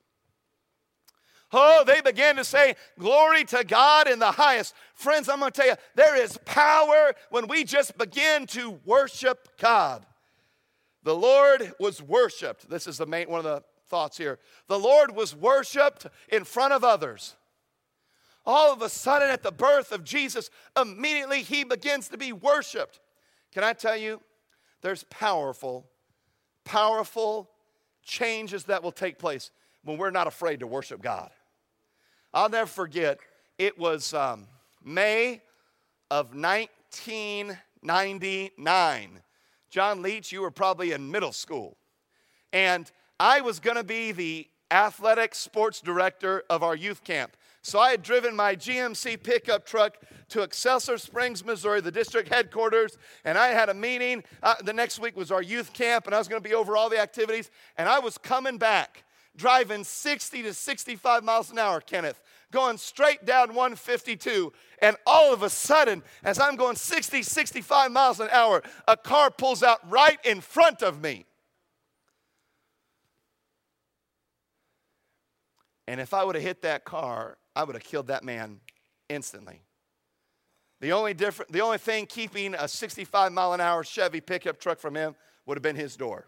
Oh, 1.53 1.85
they 1.87 2.01
began 2.01 2.35
to 2.35 2.43
say, 2.43 2.75
Glory 2.99 3.45
to 3.45 3.63
God 3.63 4.09
in 4.09 4.19
the 4.19 4.33
highest. 4.33 4.73
Friends, 4.95 5.29
I'm 5.29 5.39
going 5.39 5.53
to 5.53 5.61
tell 5.61 5.69
you, 5.69 5.77
there 5.95 6.21
is 6.21 6.37
power 6.43 7.13
when 7.29 7.47
we 7.47 7.63
just 7.63 7.97
begin 7.97 8.47
to 8.47 8.77
worship 8.83 9.47
God. 9.57 10.05
The 11.03 11.15
Lord 11.15 11.71
was 11.79 12.01
worshiped. 12.01 12.69
This 12.69 12.85
is 12.85 12.97
the 12.97 13.05
main 13.05 13.29
one 13.29 13.39
of 13.39 13.45
the 13.45 13.63
thoughts 13.87 14.17
here. 14.17 14.39
The 14.67 14.77
Lord 14.77 15.15
was 15.15 15.33
worshiped 15.33 16.05
in 16.27 16.43
front 16.43 16.73
of 16.73 16.83
others. 16.83 17.37
All 18.45 18.73
of 18.73 18.81
a 18.81 18.89
sudden, 18.89 19.29
at 19.29 19.43
the 19.43 19.51
birth 19.51 19.91
of 19.91 20.03
Jesus, 20.03 20.49
immediately 20.79 21.43
he 21.43 21.63
begins 21.63 22.09
to 22.09 22.17
be 22.17 22.33
worshiped. 22.33 22.99
Can 23.53 23.63
I 23.63 23.73
tell 23.73 23.95
you, 23.95 24.21
there's 24.81 25.03
powerful, 25.05 25.85
powerful 26.65 27.49
changes 28.03 28.65
that 28.65 28.83
will 28.83 28.91
take 28.91 29.17
place 29.17 29.49
when 29.83 29.97
we're 29.97 30.11
not 30.11 30.27
afraid 30.27 30.59
to 30.59 30.67
worship 30.67 31.01
God. 31.01 31.31
I'll 32.33 32.49
never 32.49 32.69
forget, 32.69 33.19
it 33.57 33.77
was 33.77 34.13
um, 34.13 34.47
May 34.83 35.41
of 36.11 36.35
1999. 36.35 39.09
John 39.69 40.01
Leach, 40.01 40.29
you 40.31 40.41
were 40.41 40.51
probably 40.51 40.91
in 40.91 41.09
middle 41.09 41.31
school. 41.31 41.77
And 42.51 42.91
I 43.19 43.41
was 43.41 43.59
to 43.77 43.83
be 43.83 44.11
the 44.11 44.47
athletic 44.69 45.33
sports 45.35 45.81
director 45.81 46.43
of 46.49 46.63
our 46.63 46.75
youth 46.75 47.03
camp. 47.03 47.35
So 47.63 47.79
I 47.79 47.91
had 47.91 48.03
driven 48.03 48.35
my 48.35 48.57
GMC 48.57 49.23
pickup 49.23 49.65
truck 49.65 49.97
to 50.29 50.41
Excelsior 50.41 50.97
Springs, 50.97 51.45
Missouri, 51.45 51.79
the 51.79 51.91
district 51.91 52.27
headquarters, 52.27 52.97
and 53.23 53.37
I 53.37 53.47
had 53.47 53.69
a 53.69 53.73
meeting. 53.73 54.25
Uh, 54.43 54.55
the 54.61 54.73
next 54.73 54.99
week 54.99 55.15
was 55.15 55.31
our 55.31 55.41
youth 55.41 55.71
camp, 55.71 56.05
and 56.05 56.13
I 56.13 56.17
was 56.17 56.27
going 56.27 56.43
to 56.43 56.47
be 56.47 56.53
over 56.53 56.75
all 56.75 56.89
the 56.89 56.99
activities. 56.99 57.49
And 57.77 57.87
I 57.87 57.99
was 57.99 58.17
coming 58.17 58.57
back 58.57 59.05
driving 59.37 59.85
60 59.85 60.43
to 60.43 60.53
65 60.53 61.23
miles 61.23 61.51
an 61.51 61.57
hour, 61.57 61.79
Kenneth, 61.79 62.21
going 62.51 62.77
straight 62.77 63.25
down 63.25 63.49
152. 63.49 64.51
And 64.81 64.97
all 65.07 65.33
of 65.33 65.41
a 65.41 65.49
sudden, 65.49 66.03
as 66.25 66.39
I'm 66.41 66.57
going 66.57 66.75
60, 66.75 67.23
65 67.23 67.91
miles 67.91 68.19
an 68.19 68.27
hour, 68.31 68.61
a 68.89 68.97
car 68.97 69.31
pulls 69.31 69.63
out 69.63 69.89
right 69.89 70.19
in 70.25 70.41
front 70.41 70.83
of 70.83 71.01
me. 71.01 71.25
And 75.87 76.01
if 76.01 76.13
I 76.13 76.25
would 76.25 76.35
have 76.35 76.43
hit 76.43 76.61
that 76.63 76.83
car, 76.83 77.37
I 77.55 77.63
would 77.63 77.75
have 77.75 77.83
killed 77.83 78.07
that 78.07 78.23
man 78.23 78.59
instantly. 79.09 79.61
The 80.81 80.91
only, 80.91 81.13
different, 81.13 81.51
the 81.51 81.61
only 81.61 81.77
thing 81.77 82.05
keeping 82.05 82.55
a 82.55 82.67
65 82.67 83.31
mile 83.31 83.53
an 83.53 83.61
hour 83.61 83.83
Chevy 83.83 84.19
pickup 84.19 84.59
truck 84.59 84.79
from 84.79 84.95
him 84.95 85.15
would 85.45 85.57
have 85.57 85.61
been 85.61 85.75
his 85.75 85.95
door. 85.95 86.25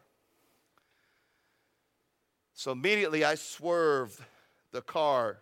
So 2.54 2.72
immediately 2.72 3.26
I 3.26 3.36
swerved 3.36 4.22
the 4.72 4.82
car. 4.82 5.40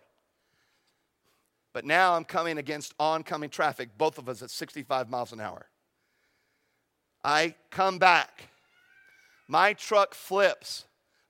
But 1.72 1.84
now 1.84 2.14
I'm 2.14 2.24
coming 2.24 2.58
against 2.58 2.94
oncoming 2.98 3.50
traffic, 3.50 3.90
both 3.96 4.18
of 4.18 4.28
us 4.28 4.42
at 4.42 4.50
65 4.50 5.08
miles 5.08 5.32
an 5.32 5.40
hour. 5.40 5.66
I 7.22 7.54
come 7.70 7.98
back. 7.98 8.48
My 9.46 9.72
truck 9.72 10.14
flips, 10.14 10.84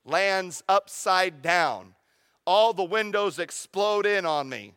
lands 0.04 0.62
upside 0.68 1.42
down. 1.42 1.94
All 2.46 2.72
the 2.72 2.84
windows 2.84 3.38
explode 3.38 4.06
in 4.06 4.26
on 4.26 4.48
me. 4.48 4.74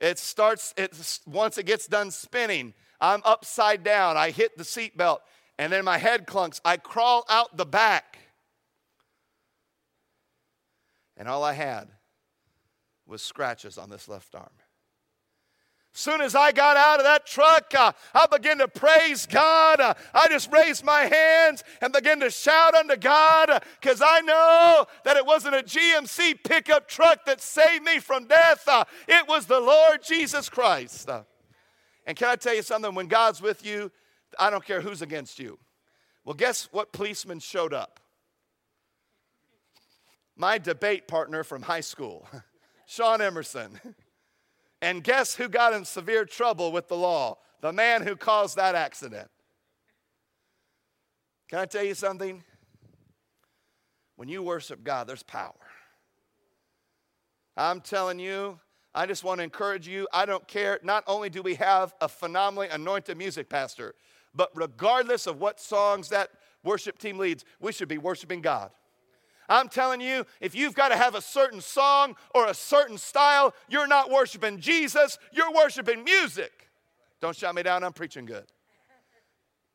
It 0.00 0.18
starts, 0.18 0.74
it, 0.76 1.20
once 1.26 1.58
it 1.58 1.66
gets 1.66 1.86
done 1.86 2.10
spinning, 2.10 2.74
I'm 3.00 3.22
upside 3.24 3.84
down. 3.84 4.16
I 4.16 4.30
hit 4.30 4.56
the 4.56 4.64
seatbelt, 4.64 5.18
and 5.58 5.72
then 5.72 5.84
my 5.84 5.98
head 5.98 6.26
clunks. 6.26 6.60
I 6.64 6.76
crawl 6.76 7.24
out 7.28 7.56
the 7.56 7.66
back 7.66 8.18
and 11.16 11.28
all 11.28 11.44
I 11.44 11.52
had 11.52 11.88
was 13.06 13.22
scratches 13.22 13.78
on 13.78 13.90
this 13.90 14.08
left 14.08 14.34
arm. 14.34 14.50
Soon 15.92 16.22
as 16.22 16.34
I 16.34 16.52
got 16.52 16.76
out 16.76 17.00
of 17.00 17.04
that 17.04 17.26
truck, 17.26 17.74
uh, 17.78 17.92
I 18.14 18.26
began 18.26 18.58
to 18.58 18.68
praise 18.68 19.26
God. 19.26 19.80
Uh, 19.80 19.94
I 20.14 20.26
just 20.28 20.50
raised 20.50 20.84
my 20.84 21.02
hands 21.02 21.62
and 21.82 21.92
began 21.92 22.20
to 22.20 22.30
shout 22.30 22.74
unto 22.74 22.96
God 22.96 23.62
because 23.80 24.00
uh, 24.00 24.06
I 24.08 24.20
know 24.22 24.86
that 25.04 25.18
it 25.18 25.26
wasn't 25.26 25.54
a 25.54 25.62
GMC 25.62 26.42
pickup 26.44 26.88
truck 26.88 27.26
that 27.26 27.42
saved 27.42 27.84
me 27.84 27.98
from 27.98 28.26
death. 28.26 28.66
Uh, 28.66 28.84
it 29.06 29.28
was 29.28 29.46
the 29.46 29.60
Lord 29.60 30.02
Jesus 30.02 30.48
Christ. 30.48 31.10
Uh, 31.10 31.24
and 32.06 32.16
can 32.16 32.28
I 32.28 32.36
tell 32.36 32.54
you 32.54 32.62
something? 32.62 32.94
When 32.94 33.06
God's 33.06 33.42
with 33.42 33.64
you, 33.64 33.92
I 34.38 34.48
don't 34.48 34.64
care 34.64 34.80
who's 34.80 35.02
against 35.02 35.38
you. 35.38 35.58
Well, 36.24 36.34
guess 36.34 36.68
what 36.72 36.92
policeman 36.92 37.38
showed 37.38 37.74
up? 37.74 38.00
my 40.36 40.58
debate 40.58 41.06
partner 41.06 41.44
from 41.44 41.62
high 41.62 41.80
school, 41.80 42.28
Sean 42.86 43.20
Emerson. 43.20 43.78
And 44.82 45.04
guess 45.04 45.36
who 45.36 45.48
got 45.48 45.72
in 45.72 45.84
severe 45.84 46.24
trouble 46.24 46.72
with 46.72 46.88
the 46.88 46.96
law? 46.96 47.38
The 47.60 47.72
man 47.72 48.02
who 48.02 48.16
caused 48.16 48.56
that 48.56 48.74
accident. 48.74 49.30
Can 51.48 51.60
I 51.60 51.66
tell 51.66 51.84
you 51.84 51.94
something? 51.94 52.42
When 54.16 54.28
you 54.28 54.42
worship 54.42 54.82
God, 54.82 55.06
there's 55.06 55.22
power. 55.22 55.54
I'm 57.56 57.80
telling 57.80 58.18
you, 58.18 58.58
I 58.92 59.06
just 59.06 59.22
want 59.22 59.38
to 59.38 59.44
encourage 59.44 59.86
you. 59.86 60.08
I 60.12 60.26
don't 60.26 60.46
care. 60.48 60.80
Not 60.82 61.04
only 61.06 61.30
do 61.30 61.42
we 61.42 61.54
have 61.54 61.94
a 62.00 62.08
phenomenally 62.08 62.68
anointed 62.68 63.16
music 63.16 63.48
pastor, 63.48 63.94
but 64.34 64.50
regardless 64.54 65.28
of 65.28 65.38
what 65.38 65.60
songs 65.60 66.08
that 66.08 66.30
worship 66.64 66.98
team 66.98 67.18
leads, 67.18 67.44
we 67.60 67.70
should 67.70 67.88
be 67.88 67.98
worshiping 67.98 68.40
God. 68.40 68.70
I'm 69.48 69.68
telling 69.68 70.00
you, 70.00 70.24
if 70.40 70.54
you've 70.54 70.74
got 70.74 70.88
to 70.88 70.96
have 70.96 71.14
a 71.14 71.20
certain 71.20 71.60
song 71.60 72.16
or 72.34 72.46
a 72.46 72.54
certain 72.54 72.98
style, 72.98 73.54
you're 73.68 73.86
not 73.86 74.10
worshiping 74.10 74.60
Jesus, 74.60 75.18
you're 75.32 75.52
worshiping 75.52 76.04
music. 76.04 76.70
Don't 77.20 77.36
shut 77.36 77.54
me 77.54 77.62
down, 77.62 77.84
I'm 77.84 77.92
preaching 77.92 78.24
good. 78.24 78.44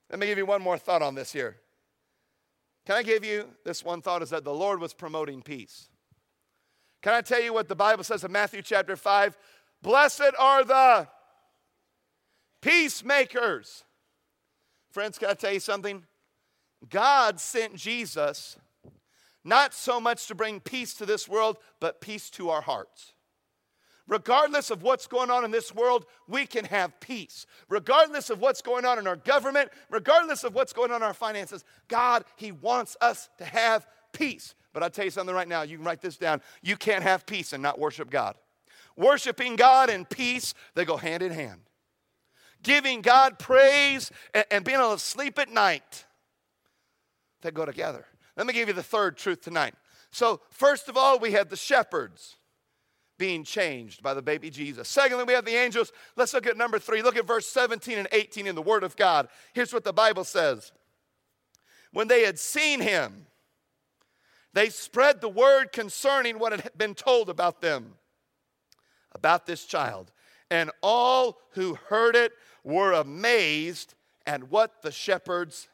Let 0.10 0.20
me 0.20 0.28
give 0.28 0.38
you 0.38 0.46
one 0.46 0.62
more 0.62 0.78
thought 0.78 1.02
on 1.02 1.16
this 1.16 1.32
here. 1.32 1.58
Can 2.86 2.96
I 2.96 3.04
give 3.04 3.26
you 3.26 3.50
this 3.66 3.84
one 3.84 4.02
thought 4.02 4.22
is 4.22 4.30
that 4.30 4.46
the 4.46 4.54
Lord 4.54 4.80
was 4.80 4.94
promoting 4.94 5.42
peace. 5.42 5.90
Can 7.02 7.14
I 7.14 7.22
tell 7.22 7.42
you 7.42 7.54
what 7.54 7.68
the 7.68 7.76
Bible 7.76 8.04
says 8.04 8.24
in 8.24 8.32
Matthew 8.32 8.62
chapter 8.62 8.96
5? 8.96 9.38
Blessed 9.82 10.32
are 10.40 10.64
the 10.64 11.08
peacemakers. 12.62 13.84
Friends, 14.92 15.18
can 15.18 15.30
I 15.30 15.34
tell 15.34 15.54
you 15.54 15.60
something? 15.60 16.04
God 16.90 17.40
sent 17.40 17.76
Jesus 17.76 18.58
not 19.48 19.74
so 19.74 20.00
much 20.00 20.28
to 20.28 20.36
bring 20.36 20.60
peace 20.60 20.94
to 20.96 21.06
this 21.06 21.28
world, 21.28 21.58
but 21.80 22.02
peace 22.02 22.30
to 22.32 22.50
our 22.50 22.62
hearts. 22.62 23.14
Regardless 24.08 24.72
of 24.72 24.84
what's 24.84 25.08
going 25.08 25.30
on 25.30 25.44
in 25.44 25.52
this 25.52 25.74
world, 25.74 26.06
we 26.28 26.46
can 26.46 26.66
have 26.66 26.98
peace. 27.00 27.46
Regardless 27.68 28.30
of 28.30 28.40
what's 28.40 28.62
going 28.62 28.86
on 28.86 29.00
in 29.00 29.08
our 29.08 29.18
government, 29.18 29.70
regardless 29.90 30.44
of 30.44 30.54
what's 30.54 30.72
going 30.72 30.92
on 30.92 30.98
in 30.98 31.04
our 31.04 31.14
finances, 31.14 31.66
God, 31.88 32.24
He 32.38 32.52
wants 32.52 32.96
us 33.02 33.30
to 33.38 33.46
have 33.46 33.86
peace. 34.14 34.56
But 34.74 34.84
I'll 34.84 34.90
tell 34.90 35.06
you 35.06 35.12
something 35.12 35.36
right 35.36 35.48
now, 35.48 35.64
you 35.64 35.78
can 35.78 35.86
write 35.86 36.02
this 36.02 36.18
down. 36.18 36.42
You 36.62 36.78
can't 36.78 37.04
have 37.04 37.26
peace 37.26 37.52
and 37.52 37.62
not 37.62 37.80
worship 37.80 38.10
God. 38.10 38.36
Worshiping 38.96 39.56
God 39.56 39.90
and 39.90 40.10
peace, 40.10 40.54
they 40.74 40.86
go 40.86 40.98
hand 40.98 41.22
in 41.22 41.32
hand. 41.32 41.62
Giving 42.64 43.02
God 43.02 43.40
praise 43.40 44.12
and, 44.52 44.64
being 44.64 44.80
able 44.80 44.94
to 44.94 45.00
sleep 45.00 45.38
at 45.38 45.50
night, 45.50 46.06
they 47.42 47.52
go 47.52 47.66
together. 47.66 48.06
Let 48.38 48.46
me 48.46 48.54
give 48.54 48.68
you 48.68 48.74
the 48.74 48.84
third 48.84 49.18
truth 49.18 49.42
tonight. 49.42 49.74
So, 50.12 50.42
first 50.50 50.88
of 50.88 50.96
all, 50.96 51.20
we 51.20 51.32
had 51.32 51.50
the 51.50 51.58
shepherds 51.58 52.38
being 53.18 53.44
changed 53.44 54.04
by 54.04 54.14
the 54.14 54.22
baby 54.22 54.50
Jesus. 54.50 54.88
Secondly, 54.88 55.24
we 55.24 55.34
have 55.34 55.46
the 55.46 55.56
angels. 55.56 55.92
Let's 56.16 56.34
look 56.34 56.46
at 56.46 56.56
number 56.56 56.78
three. 56.78 57.02
Look 57.02 57.18
at 57.18 57.26
verse 57.26 57.48
17 57.48 57.98
and 57.98 58.08
18 58.12 58.46
in 58.48 58.56
the 58.56 58.62
Word 58.62 58.84
of 58.84 58.96
God. 58.96 59.28
Here's 59.54 59.74
what 59.74 59.84
the 59.84 59.94
Bible 59.94 60.24
says 60.24 60.72
When 61.92 62.08
they 62.08 62.22
had 62.22 62.38
seen 62.38 62.80
him, 62.80 63.26
they 64.54 64.70
spread 64.70 65.22
the 65.22 65.30
word 65.30 65.72
concerning 65.72 66.40
what 66.40 66.52
had 66.52 66.72
been 66.78 66.96
told 66.96 67.30
about 67.30 67.62
them, 67.62 67.96
about 69.14 69.46
this 69.46 69.66
child. 69.66 70.12
And 70.50 70.72
all 70.82 71.40
who 71.52 71.76
heard 71.90 72.16
it 72.16 72.32
were 72.64 72.94
amazed 72.94 73.94
at 74.26 74.50
what 74.50 74.82
the 74.82 74.92
shepherds 74.92 75.68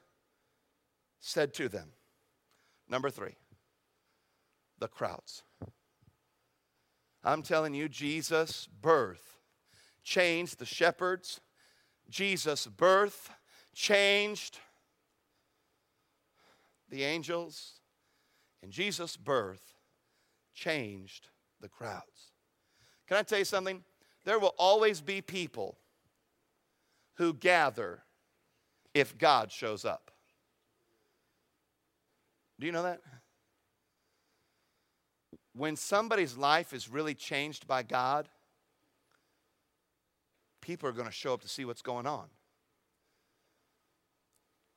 said 1.19 1.53
to 1.55 1.69
them, 1.69 1.89
Number 2.89 3.09
three, 3.09 3.35
the 4.79 4.87
crowds. 4.87 5.43
I'm 7.23 7.41
telling 7.41 7.73
you, 7.73 7.87
Jesus' 7.87 8.67
birth 8.67 9.39
changed 10.03 10.59
the 10.59 10.65
shepherds. 10.65 11.39
Jesus' 12.09 12.67
birth 12.67 13.31
changed 13.73 14.59
the 16.89 17.03
angels. 17.03 17.79
And 18.61 18.71
Jesus' 18.71 19.17
birth 19.17 19.73
changed 20.53 21.29
the 21.61 21.69
crowds. 21.69 22.31
Can 23.07 23.17
I 23.17 23.23
tell 23.23 23.39
you 23.39 23.45
something? 23.45 23.83
There 24.25 24.39
will 24.39 24.55
always 24.57 25.01
be 25.01 25.21
people 25.21 25.77
who 27.15 27.33
gather 27.33 28.03
if 28.93 29.17
God 29.17 29.51
shows 29.51 29.85
up. 29.85 30.11
Do 32.59 32.65
you 32.65 32.71
know 32.71 32.83
that? 32.83 33.01
When 35.55 35.75
somebody's 35.75 36.37
life 36.37 36.73
is 36.73 36.89
really 36.89 37.13
changed 37.13 37.67
by 37.67 37.83
God, 37.83 38.27
people 40.61 40.89
are 40.89 40.93
going 40.93 41.07
to 41.07 41.13
show 41.13 41.33
up 41.33 41.41
to 41.41 41.47
see 41.47 41.65
what's 41.65 41.81
going 41.81 42.07
on. 42.07 42.25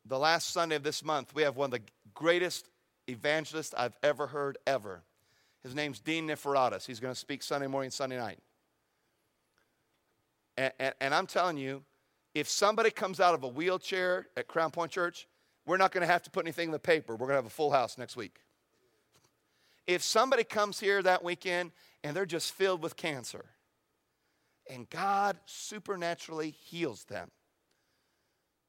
The 0.04 0.18
last 0.18 0.50
Sunday 0.50 0.76
of 0.76 0.82
this 0.82 1.04
month, 1.04 1.34
we 1.34 1.42
have 1.42 1.56
one 1.56 1.72
of 1.72 1.80
the 1.80 1.82
greatest 2.14 2.68
evangelists 3.08 3.74
I've 3.76 3.96
ever 4.02 4.26
heard, 4.26 4.58
ever. 4.66 5.02
His 5.62 5.74
name's 5.74 5.98
Dean 5.98 6.28
Niforatos. 6.28 6.86
He's 6.86 7.00
going 7.00 7.14
to 7.14 7.18
speak 7.18 7.42
Sunday 7.42 7.66
morning, 7.66 7.90
Sunday 7.90 8.18
night. 8.18 8.38
And, 10.56 10.72
and, 10.78 10.94
and, 11.00 11.14
I'm 11.14 11.26
telling 11.26 11.56
you, 11.56 11.82
if 12.34 12.48
somebody 12.48 12.90
comes 12.90 13.20
out 13.20 13.34
of 13.34 13.42
a 13.42 13.48
wheelchair 13.48 14.28
at 14.36 14.46
Crown 14.46 14.70
Point 14.70 14.90
Church, 14.90 15.26
we're 15.66 15.76
not 15.76 15.92
going 15.92 16.06
to 16.06 16.12
have 16.12 16.22
to 16.22 16.30
put 16.30 16.44
anything 16.44 16.68
in 16.68 16.72
the 16.72 16.78
paper. 16.78 17.12
We're 17.12 17.26
going 17.26 17.30
to 17.30 17.36
have 17.36 17.46
a 17.46 17.50
full 17.50 17.72
house 17.72 17.98
next 17.98 18.16
week. 18.16 18.38
If 19.86 20.02
somebody 20.02 20.44
comes 20.44 20.80
here 20.80 21.02
that 21.02 21.22
weekend 21.22 21.72
and 22.02 22.16
they're 22.16 22.26
just 22.26 22.52
filled 22.52 22.82
with 22.82 22.96
cancer, 22.96 23.44
and 24.68 24.88
God 24.90 25.38
supernaturally 25.46 26.50
heals 26.50 27.04
them, 27.04 27.30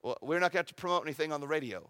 well, 0.03 0.17
we're 0.21 0.39
not 0.39 0.51
going 0.51 0.51
to 0.51 0.57
have 0.57 0.65
to 0.67 0.75
promote 0.75 1.03
anything 1.03 1.31
on 1.31 1.41
the 1.41 1.47
radio. 1.47 1.89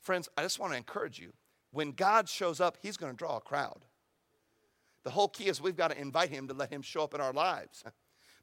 Friends, 0.00 0.28
I 0.36 0.42
just 0.42 0.58
want 0.58 0.72
to 0.72 0.76
encourage 0.76 1.18
you. 1.18 1.32
When 1.72 1.92
God 1.92 2.28
shows 2.28 2.60
up, 2.60 2.78
He's 2.80 2.96
going 2.96 3.12
to 3.12 3.16
draw 3.16 3.36
a 3.36 3.40
crowd. 3.40 3.84
The 5.04 5.10
whole 5.10 5.28
key 5.28 5.48
is 5.48 5.60
we've 5.60 5.76
got 5.76 5.90
to 5.90 6.00
invite 6.00 6.30
Him 6.30 6.48
to 6.48 6.54
let 6.54 6.70
Him 6.70 6.82
show 6.82 7.02
up 7.02 7.14
in 7.14 7.20
our 7.20 7.32
lives. 7.32 7.84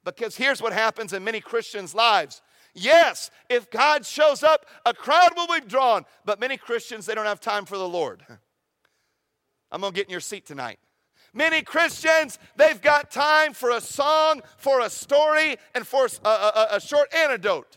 Because 0.04 0.36
here's 0.36 0.60
what 0.60 0.74
happens 0.74 1.14
in 1.14 1.24
many 1.24 1.40
Christians' 1.40 1.94
lives. 1.94 2.42
Yes, 2.74 3.30
if 3.48 3.70
God 3.70 4.04
shows 4.04 4.42
up, 4.42 4.66
a 4.84 4.92
crowd 4.92 5.30
will 5.36 5.46
be 5.46 5.60
drawn, 5.60 6.04
but 6.24 6.40
many 6.40 6.56
Christians, 6.56 7.06
they 7.06 7.14
don't 7.14 7.24
have 7.24 7.40
time 7.40 7.64
for 7.64 7.78
the 7.78 7.88
Lord. 7.88 8.24
I'm 9.70 9.80
going 9.80 9.92
to 9.92 9.96
get 9.96 10.06
in 10.06 10.10
your 10.10 10.20
seat 10.20 10.44
tonight. 10.44 10.78
Many 11.32 11.62
Christians, 11.62 12.38
they've 12.56 12.80
got 12.80 13.10
time 13.10 13.54
for 13.54 13.70
a 13.70 13.80
song, 13.80 14.42
for 14.56 14.80
a 14.80 14.90
story, 14.90 15.56
and 15.74 15.86
for 15.86 16.06
a, 16.24 16.28
a, 16.28 16.66
a 16.72 16.80
short 16.80 17.12
anecdote. 17.12 17.76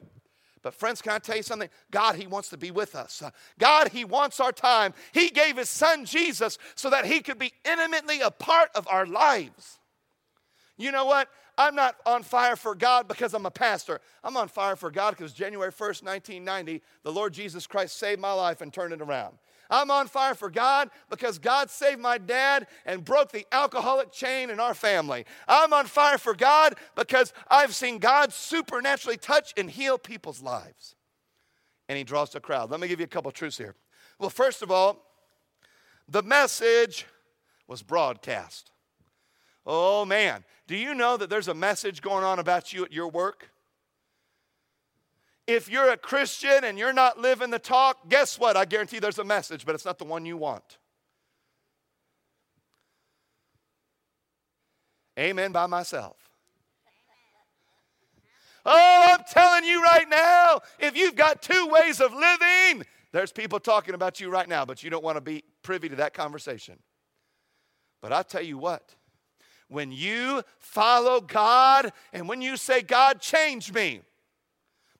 But, 0.61 0.75
friends, 0.75 1.01
can 1.01 1.13
I 1.13 1.19
tell 1.19 1.37
you 1.37 1.43
something? 1.43 1.69
God, 1.89 2.15
He 2.15 2.27
wants 2.27 2.49
to 2.49 2.57
be 2.57 2.71
with 2.71 2.95
us. 2.95 3.23
God, 3.57 3.89
He 3.89 4.05
wants 4.05 4.39
our 4.39 4.51
time. 4.51 4.93
He 5.11 5.29
gave 5.29 5.57
His 5.57 5.69
Son 5.69 6.05
Jesus 6.05 6.57
so 6.75 6.89
that 6.89 7.05
He 7.05 7.21
could 7.21 7.39
be 7.39 7.53
intimately 7.65 8.21
a 8.21 8.31
part 8.31 8.69
of 8.75 8.87
our 8.87 9.05
lives. 9.05 9.79
You 10.77 10.91
know 10.91 11.05
what? 11.05 11.29
I'm 11.57 11.75
not 11.75 11.95
on 12.05 12.23
fire 12.23 12.55
for 12.55 12.75
God 12.75 13.07
because 13.07 13.33
I'm 13.33 13.45
a 13.45 13.51
pastor. 13.51 13.99
I'm 14.23 14.37
on 14.37 14.47
fire 14.47 14.75
for 14.75 14.91
God 14.91 15.11
because 15.11 15.33
January 15.33 15.71
1st, 15.71 16.03
1990, 16.03 16.83
the 17.03 17.11
Lord 17.11 17.33
Jesus 17.33 17.65
Christ 17.65 17.97
saved 17.97 18.21
my 18.21 18.31
life 18.31 18.61
and 18.61 18.71
turned 18.71 18.93
it 18.93 19.01
around. 19.01 19.37
I'm 19.69 19.91
on 19.91 20.07
fire 20.07 20.35
for 20.35 20.49
God 20.49 20.89
because 21.09 21.39
God 21.39 21.69
saved 21.69 21.99
my 21.99 22.17
dad 22.17 22.67
and 22.85 23.03
broke 23.03 23.31
the 23.31 23.45
alcoholic 23.51 24.11
chain 24.11 24.49
in 24.49 24.59
our 24.59 24.73
family. 24.73 25.25
I'm 25.47 25.73
on 25.73 25.87
fire 25.87 26.17
for 26.17 26.33
God 26.33 26.75
because 26.95 27.33
I've 27.49 27.75
seen 27.75 27.99
God 27.99 28.31
supernaturally 28.31 29.17
touch 29.17 29.53
and 29.57 29.69
heal 29.69 29.97
people's 29.97 30.41
lives. 30.41 30.95
And 31.89 31.97
he 31.97 32.03
draws 32.03 32.31
the 32.31 32.39
crowd. 32.39 32.69
Let 32.69 32.79
me 32.79 32.87
give 32.87 32.99
you 32.99 33.05
a 33.05 33.09
couple 33.09 33.31
truths 33.31 33.57
here. 33.57 33.75
Well, 34.19 34.29
first 34.29 34.61
of 34.61 34.71
all, 34.71 35.03
the 36.07 36.23
message 36.23 37.05
was 37.67 37.81
broadcast. 37.81 38.71
Oh 39.65 40.05
man, 40.05 40.45
do 40.67 40.75
you 40.75 40.93
know 40.93 41.17
that 41.17 41.29
there's 41.29 41.47
a 41.47 41.53
message 41.53 42.01
going 42.01 42.23
on 42.23 42.39
about 42.39 42.73
you 42.73 42.83
at 42.83 42.91
your 42.91 43.07
work? 43.07 43.49
If 45.47 45.69
you're 45.69 45.89
a 45.89 45.97
Christian 45.97 46.65
and 46.65 46.77
you're 46.77 46.93
not 46.93 47.19
living 47.19 47.51
the 47.51 47.59
talk, 47.59 48.09
guess 48.09 48.37
what? 48.37 48.57
I 48.57 48.65
guarantee 48.65 48.99
there's 48.99 49.17
a 49.17 49.23
message, 49.23 49.65
but 49.65 49.75
it's 49.75 49.85
not 49.85 49.97
the 49.97 50.03
one 50.03 50.25
you 50.25 50.35
want. 50.35 50.77
Amen 55.17 55.53
by 55.53 55.65
myself. 55.65 56.17
Oh, 58.65 59.15
I'm 59.17 59.23
telling 59.31 59.63
you 59.63 59.81
right 59.81 60.07
now, 60.09 60.59
if 60.77 60.97
you've 60.97 61.15
got 61.15 61.41
two 61.41 61.67
ways 61.71 62.01
of 62.01 62.13
living, 62.13 62.85
there's 63.13 63.31
people 63.31 63.61
talking 63.61 63.95
about 63.95 64.19
you 64.19 64.29
right 64.29 64.47
now, 64.47 64.65
but 64.65 64.83
you 64.83 64.89
don't 64.89 65.03
want 65.03 65.15
to 65.15 65.21
be 65.21 65.45
privy 65.63 65.87
to 65.87 65.95
that 65.95 66.13
conversation. 66.13 66.77
But 68.01 68.11
I 68.11 68.23
tell 68.23 68.41
you 68.41 68.57
what, 68.57 68.93
when 69.67 69.91
you 69.91 70.43
follow 70.59 71.21
God 71.21 71.91
and 72.13 72.27
when 72.27 72.41
you 72.41 72.57
say, 72.57 72.81
God, 72.81 73.19
change 73.19 73.73
me, 73.73 74.01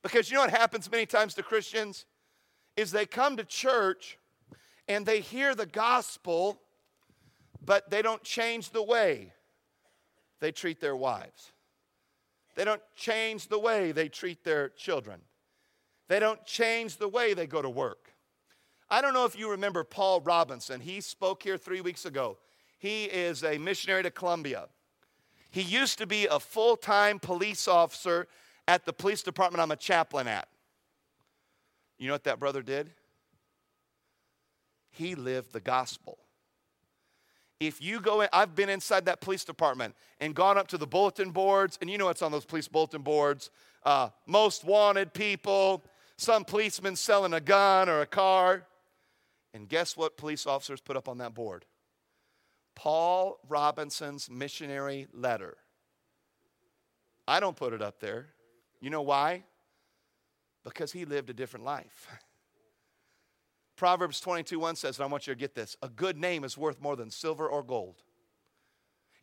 because 0.03 0.30
you 0.30 0.36
know 0.36 0.41
what 0.41 0.51
happens 0.51 0.89
many 0.91 1.06
times 1.06 1.34
to 1.36 1.43
Christians? 1.43 2.06
Is 2.75 2.91
they 2.91 3.06
come 3.06 3.38
to 3.38 3.43
church 3.43 4.17
and 4.88 5.06
they 5.06 5.19
hear 5.19 5.56
the 5.56 5.65
gospel, 5.65 6.62
but 7.63 7.89
they 7.89 8.01
don't 8.01 8.23
change 8.23 8.69
the 8.69 8.84
way 8.84 9.34
they 10.39 10.51
treat 10.51 10.80
their 10.80 10.95
wives. 10.95 11.51
They 12.56 12.63
don't 12.63 12.82
change 12.95 13.47
the 13.47 13.60
way 13.60 13.91
they 13.91 14.10
treat 14.10 14.43
their 14.43 14.69
children. 14.69 15.21
They 16.08 16.19
don't 16.19 16.43
change 16.45 16.97
the 16.97 17.08
way 17.08 17.34
they 17.34 17.47
go 17.47 17.62
to 17.62 17.69
work. 17.69 18.13
I 18.89 19.01
don't 19.01 19.13
know 19.13 19.25
if 19.25 19.38
you 19.38 19.51
remember 19.51 19.84
Paul 19.84 20.21
Robinson. 20.21 20.80
He 20.80 21.01
spoke 21.01 21.43
here 21.43 21.58
three 21.58 21.82
weeks 21.82 22.06
ago. 22.06 22.38
He 22.78 23.06
is 23.06 23.44
a 23.44 23.58
missionary 23.58 24.04
to 24.04 24.12
Colombia. 24.12 24.68
He 25.50 25.62
used 25.62 25.98
to 26.00 26.08
be 26.08 26.28
a 26.28 26.40
full 26.40 26.76
time 26.76 27.20
police 27.20 27.68
officer 27.68 28.28
at 28.68 28.86
the 28.86 28.94
police 28.94 29.24
department 29.24 29.62
I'm 29.62 29.72
a 29.72 29.76
chaplain 29.76 30.28
at. 30.28 30.48
You 31.98 32.08
know 32.08 32.13
what 32.13 32.26
that 32.26 32.40
brother 32.40 32.62
did? 32.62 32.92
He 34.92 35.16
lived 35.16 35.54
the 35.54 35.60
gospel. 35.60 36.18
If 37.60 37.82
you 37.82 38.00
go 38.00 38.22
in, 38.22 38.30
I've 38.32 38.56
been 38.56 38.70
inside 38.70 39.06
that 39.06 39.20
police 39.20 39.44
department 39.44 39.96
and 40.20 40.36
gone 40.36 40.60
up 40.60 40.68
to 40.68 40.78
the 40.78 40.86
bulletin 40.86 41.32
boards, 41.32 41.80
and 41.82 41.90
you 41.90 41.98
know 41.98 42.06
what's 42.06 42.22
on 42.22 42.32
those 42.32 42.46
police 42.46 42.68
bulletin 42.68 43.02
boards 43.02 43.50
uh, 43.84 44.10
most 44.26 44.66
wanted 44.66 45.13
people, 45.13 45.84
some 46.18 46.44
policeman 46.44 46.96
selling 46.96 47.34
a 47.34 47.40
gun 47.40 47.88
or 47.88 48.02
a 48.02 48.06
car. 48.06 48.68
And 49.54 49.70
guess 49.70 49.96
what 49.96 50.18
police 50.18 50.46
officers 50.46 50.82
put 50.82 50.98
up 50.98 51.08
on 51.08 51.20
that 51.20 51.34
board? 51.34 51.66
Paul 52.78 53.40
Robinson's 53.50 54.30
missionary 54.30 55.08
letter. 55.12 55.58
I 57.28 57.40
don't 57.40 57.56
put 57.56 57.74
it 57.74 57.82
up 57.82 58.00
there. 58.00 58.28
You 58.80 58.92
know 58.92 59.02
why? 59.02 59.44
Because 60.63 60.92
he 60.92 61.04
lived 61.04 61.32
a 61.32 61.34
different 61.34 61.66
life. 61.66 62.08
Proverbs 63.78 64.20
22 64.20 64.60
1 64.60 64.76
says, 64.76 65.00
and 65.00 65.06
I 65.06 65.08
want 65.08 65.26
you 65.26 65.34
to 65.34 65.40
get 65.40 65.56
this 65.56 65.76
a 65.82 65.90
good 65.90 66.18
name 66.18 66.44
is 66.44 66.56
worth 66.56 66.80
more 66.80 66.96
than 66.96 67.10
silver 67.10 67.48
or 67.48 67.63
gold. 67.63 68.04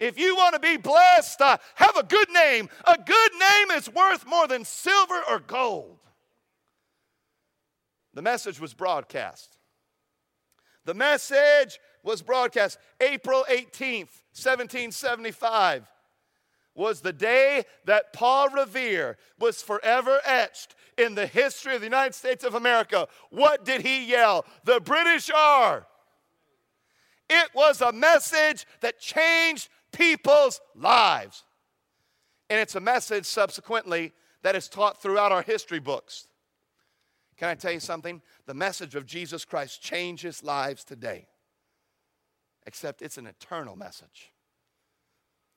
If 0.01 0.19
you 0.19 0.35
want 0.35 0.55
to 0.55 0.61
be 0.61 0.77
blessed, 0.77 1.41
uh, 1.41 1.57
have 1.77 1.97
a 1.97 2.03
good 2.03 2.31
name. 2.31 2.69
A 2.89 2.99
good 2.99 3.33
name 3.39 3.71
is 3.79 3.89
worth 3.89 4.27
more 4.27 4.49
than 4.49 4.65
silver 4.65 5.23
or 5.31 5.39
gold. 5.39 6.01
The 8.15 8.23
message 8.23 8.59
was 8.59 8.75
broadcast. 8.75 9.59
The 10.85 10.95
message 10.95 11.79
was 12.05 12.23
broadcast 12.23 12.79
April 13.01 13.45
18th, 13.51 14.23
1775 14.37 15.89
was 16.75 17.01
the 17.01 17.13
day 17.13 17.65
that 17.85 18.13
Paul 18.13 18.49
Revere 18.51 19.17
was 19.39 19.63
forever 19.63 20.21
etched 20.25 20.75
in 20.99 21.15
the 21.15 21.27
history 21.27 21.75
of 21.75 21.81
the 21.81 21.87
United 21.87 22.15
States 22.15 22.45
of 22.45 22.55
America. 22.55 23.09
What 23.31 23.65
did 23.65 23.83
he 23.83 24.07
yell? 24.07 24.45
The 24.65 24.81
British 24.81 25.31
are. 25.31 25.87
It 27.31 27.51
was 27.55 27.81
a 27.81 27.93
message 27.93 28.67
that 28.81 29.01
changed 29.01 29.69
people's 29.93 30.61
lives. 30.75 31.45
And 32.51 32.61
it's 32.61 32.75
a 32.75 32.81
message 32.81 33.25
subsequently 33.25 34.13
that 34.43 34.55
is 34.55 34.69
taught 34.69 35.01
throughout 35.01 35.33
our 35.33 35.43
history 35.43 35.79
books. 35.79 36.27
Can 37.37 37.49
I 37.49 37.55
tell 37.55 37.73
you 37.73 37.81
something? 37.81 38.21
The 38.47 38.55
message 38.55 38.95
of 38.95 39.07
Jesus 39.07 39.45
Christ 39.45 39.83
changes 39.83 40.43
lives 40.43 40.85
today, 40.85 41.27
except 42.67 43.03
it's 43.03 43.19
an 43.19 43.27
eternal 43.27 43.77
message. 43.77 44.33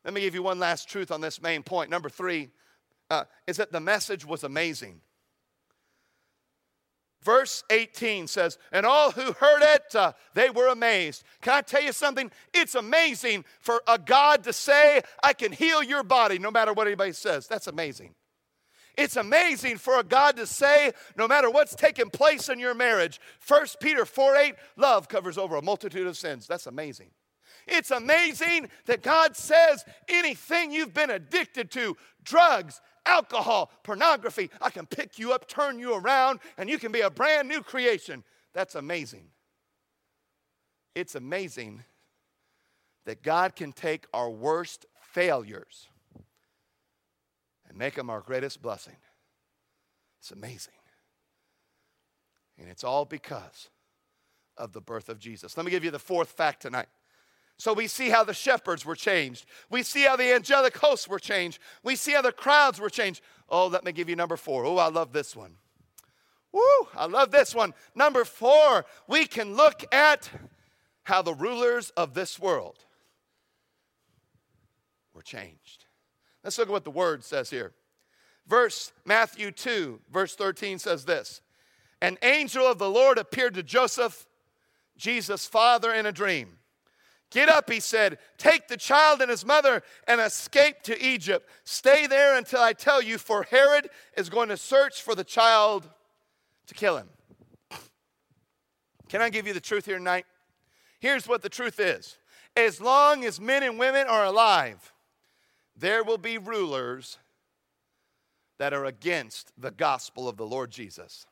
Let 0.04 0.14
me 0.14 0.22
give 0.22 0.34
you 0.34 0.44
one 0.44 0.60
last 0.60 0.88
truth 0.90 1.12
on 1.12 1.22
this 1.22 1.42
main 1.42 1.64
point. 1.64 1.90
Number 1.90 2.10
three 2.10 2.50
uh, 3.10 3.26
is 3.46 3.58
that 3.58 3.72
the 3.72 3.80
message 3.80 4.26
was 4.26 4.44
amazing. 4.44 5.02
Verse 7.24 7.64
18 7.70 8.28
says, 8.28 8.58
And 8.72 8.86
all 8.86 9.12
who 9.12 9.34
heard 9.34 9.62
it, 9.62 9.96
uh, 9.96 10.14
they 10.34 10.50
were 10.50 10.68
amazed. 10.68 11.24
Can 11.42 11.54
I 11.54 11.62
tell 11.62 11.82
you 11.82 11.92
something? 11.92 12.32
It's 12.54 12.76
amazing 12.76 13.44
for 13.60 13.82
a 13.88 13.98
God 13.98 14.44
to 14.46 14.54
say, 14.54 15.02
I 15.22 15.34
can 15.34 15.52
heal 15.52 15.84
your 15.84 16.04
body 16.04 16.40
no 16.40 16.52
matter 16.52 16.74
what 16.74 16.88
anybody 16.88 17.12
says. 17.12 17.48
That's 17.48 17.68
amazing. 17.68 18.14
It's 18.98 19.16
amazing 19.16 19.78
for 19.78 20.00
a 20.00 20.04
God 20.04 20.38
to 20.38 20.48
say, 20.48 20.92
no 21.16 21.28
matter 21.28 21.52
what's 21.52 21.76
taking 21.76 22.10
place 22.10 22.50
in 22.50 22.60
your 22.60 22.74
marriage, 22.74 23.22
1 23.48 23.66
Peter 23.80 24.06
4 24.06 24.36
8, 24.36 24.56
love 24.76 25.08
covers 25.08 25.38
over 25.38 25.56
a 25.56 25.62
multitude 25.62 26.08
of 26.08 26.18
sins. 26.18 26.48
That's 26.48 26.66
amazing. 26.66 27.12
It's 27.68 27.92
amazing 27.92 28.70
that 28.86 29.04
God 29.04 29.36
says 29.36 29.86
anything 30.08 30.72
you've 30.72 30.94
been 30.94 31.12
addicted 31.12 31.70
to, 31.72 31.96
drugs, 32.24 32.82
alcohol, 33.06 33.72
pornography, 33.84 34.50
I 34.62 34.70
can 34.70 34.86
pick 34.86 35.20
you 35.20 35.32
up, 35.32 35.48
turn 35.48 35.80
you 35.80 35.94
around, 35.96 36.40
and 36.58 36.70
you 36.70 36.80
can 36.80 36.92
be 36.92 37.02
a 37.02 37.10
brand 37.10 37.48
new 37.48 37.62
creation. 37.62 38.24
That's 38.54 38.76
amazing. 38.76 39.28
It's 40.96 41.16
amazing 41.16 41.84
that 43.06 43.22
God 43.22 43.56
can 43.56 43.72
take 43.72 44.06
our 44.14 44.30
worst 44.30 44.86
failures 45.00 45.88
make 47.78 47.96
them 47.96 48.10
our 48.10 48.22
greatest 48.22 48.62
blessing. 48.62 48.96
It's 50.20 50.32
amazing. 50.32 50.74
And 52.60 52.70
it's 52.70 52.84
all 52.84 53.06
because 53.06 53.70
of 54.58 54.74
the 54.74 54.82
birth 54.82 55.10
of 55.10 55.20
Jesus. 55.20 55.56
Let 55.56 55.66
me 55.66 55.72
give 55.72 55.84
you 55.84 55.92
the 55.92 56.00
fourth 56.00 56.30
fact 56.30 56.62
tonight. 56.62 56.88
So 57.60 57.74
we 57.74 57.88
see 57.88 58.10
how 58.10 58.24
the 58.24 58.34
shepherds 58.34 58.86
were 58.86 58.96
changed. 58.96 59.46
We 59.70 59.82
see 59.84 60.04
how 60.04 60.16
the 60.16 60.34
angelic 60.34 60.78
hosts 60.78 61.08
were 61.08 61.20
changed. 61.20 61.60
We 61.84 61.96
see 61.96 62.14
how 62.14 62.22
the 62.22 62.32
crowds 62.32 62.80
were 62.80 62.90
changed. 62.90 63.22
Oh, 63.50 63.68
let 63.68 63.84
me 63.84 63.92
give 63.92 64.10
you 64.10 64.16
number 64.16 64.38
four. 64.38 64.66
Oh, 64.66 64.78
I 64.78 64.90
love 64.90 65.12
this 65.12 65.36
one. 65.36 65.56
Woo, 66.52 66.88
I 66.96 67.06
love 67.06 67.32
this 67.32 67.54
one. 67.54 67.74
Number 67.96 68.26
four, 68.26 68.86
we 69.08 69.26
can 69.26 69.56
look 69.56 69.84
at 69.94 70.30
how 71.04 71.22
the 71.22 71.34
rulers 71.34 71.90
of 71.92 72.14
this 72.14 72.40
world 72.40 72.78
were 75.14 75.22
changed. 75.22 75.87
Let's 76.48 76.58
look 76.58 76.70
at 76.70 76.72
what 76.72 76.86
the 76.86 76.92
word 76.92 77.26
says 77.26 77.50
here. 77.50 77.74
Verse 78.48 78.94
Matthew 79.04 79.52
2, 79.52 80.00
verse 80.10 80.34
13 80.34 80.80
says 80.80 81.04
this 81.04 81.42
An 82.02 82.18
angel 82.22 82.66
of 82.66 82.78
the 82.78 82.90
Lord 82.90 83.18
appeared 83.18 83.56
to 83.56 83.64
Joseph, 83.64 84.26
Jesus' 84.98 85.46
father, 85.46 85.94
in 85.94 86.06
a 86.06 86.14
dream. 86.14 86.60
Get 87.32 87.50
up, 87.50 87.70
he 87.70 87.82
said, 87.82 88.18
take 88.38 88.70
the 88.70 88.78
child 88.78 89.20
and 89.20 89.30
his 89.30 89.44
mother 89.46 89.84
and 90.08 90.22
escape 90.22 90.84
to 90.84 90.98
Egypt. 91.06 91.50
Stay 91.66 92.08
there 92.08 92.38
until 92.38 92.62
I 92.62 92.72
tell 92.72 93.02
you, 93.02 93.18
for 93.18 93.44
Herod 93.44 93.90
is 94.16 94.30
going 94.30 94.48
to 94.48 94.56
search 94.56 95.02
for 95.02 95.16
the 95.16 95.26
child 95.26 95.90
to 96.68 96.74
kill 96.74 96.96
him. 96.96 97.10
Can 99.10 99.22
I 99.22 99.30
give 99.30 99.48
you 99.48 99.54
the 99.54 99.60
truth 99.60 99.86
here 99.86 99.98
tonight? 99.98 100.26
Here's 101.02 101.28
what 101.28 101.42
the 101.42 101.50
truth 101.50 101.82
is 101.82 102.18
as 102.56 102.80
long 102.80 103.26
as 103.26 103.42
men 103.42 103.64
and 103.64 103.78
women 103.78 104.08
are 104.08 104.24
alive, 104.24 104.94
there 105.78 106.04
will 106.04 106.18
be 106.18 106.38
rulers 106.38 107.18
that 108.58 108.74
are 108.74 108.86
against 108.86 109.52
the 109.58 109.72
gospel 109.72 110.28
of 110.28 110.38
the 110.38 110.46
Lord 110.46 110.72
Jesus. 110.72 111.26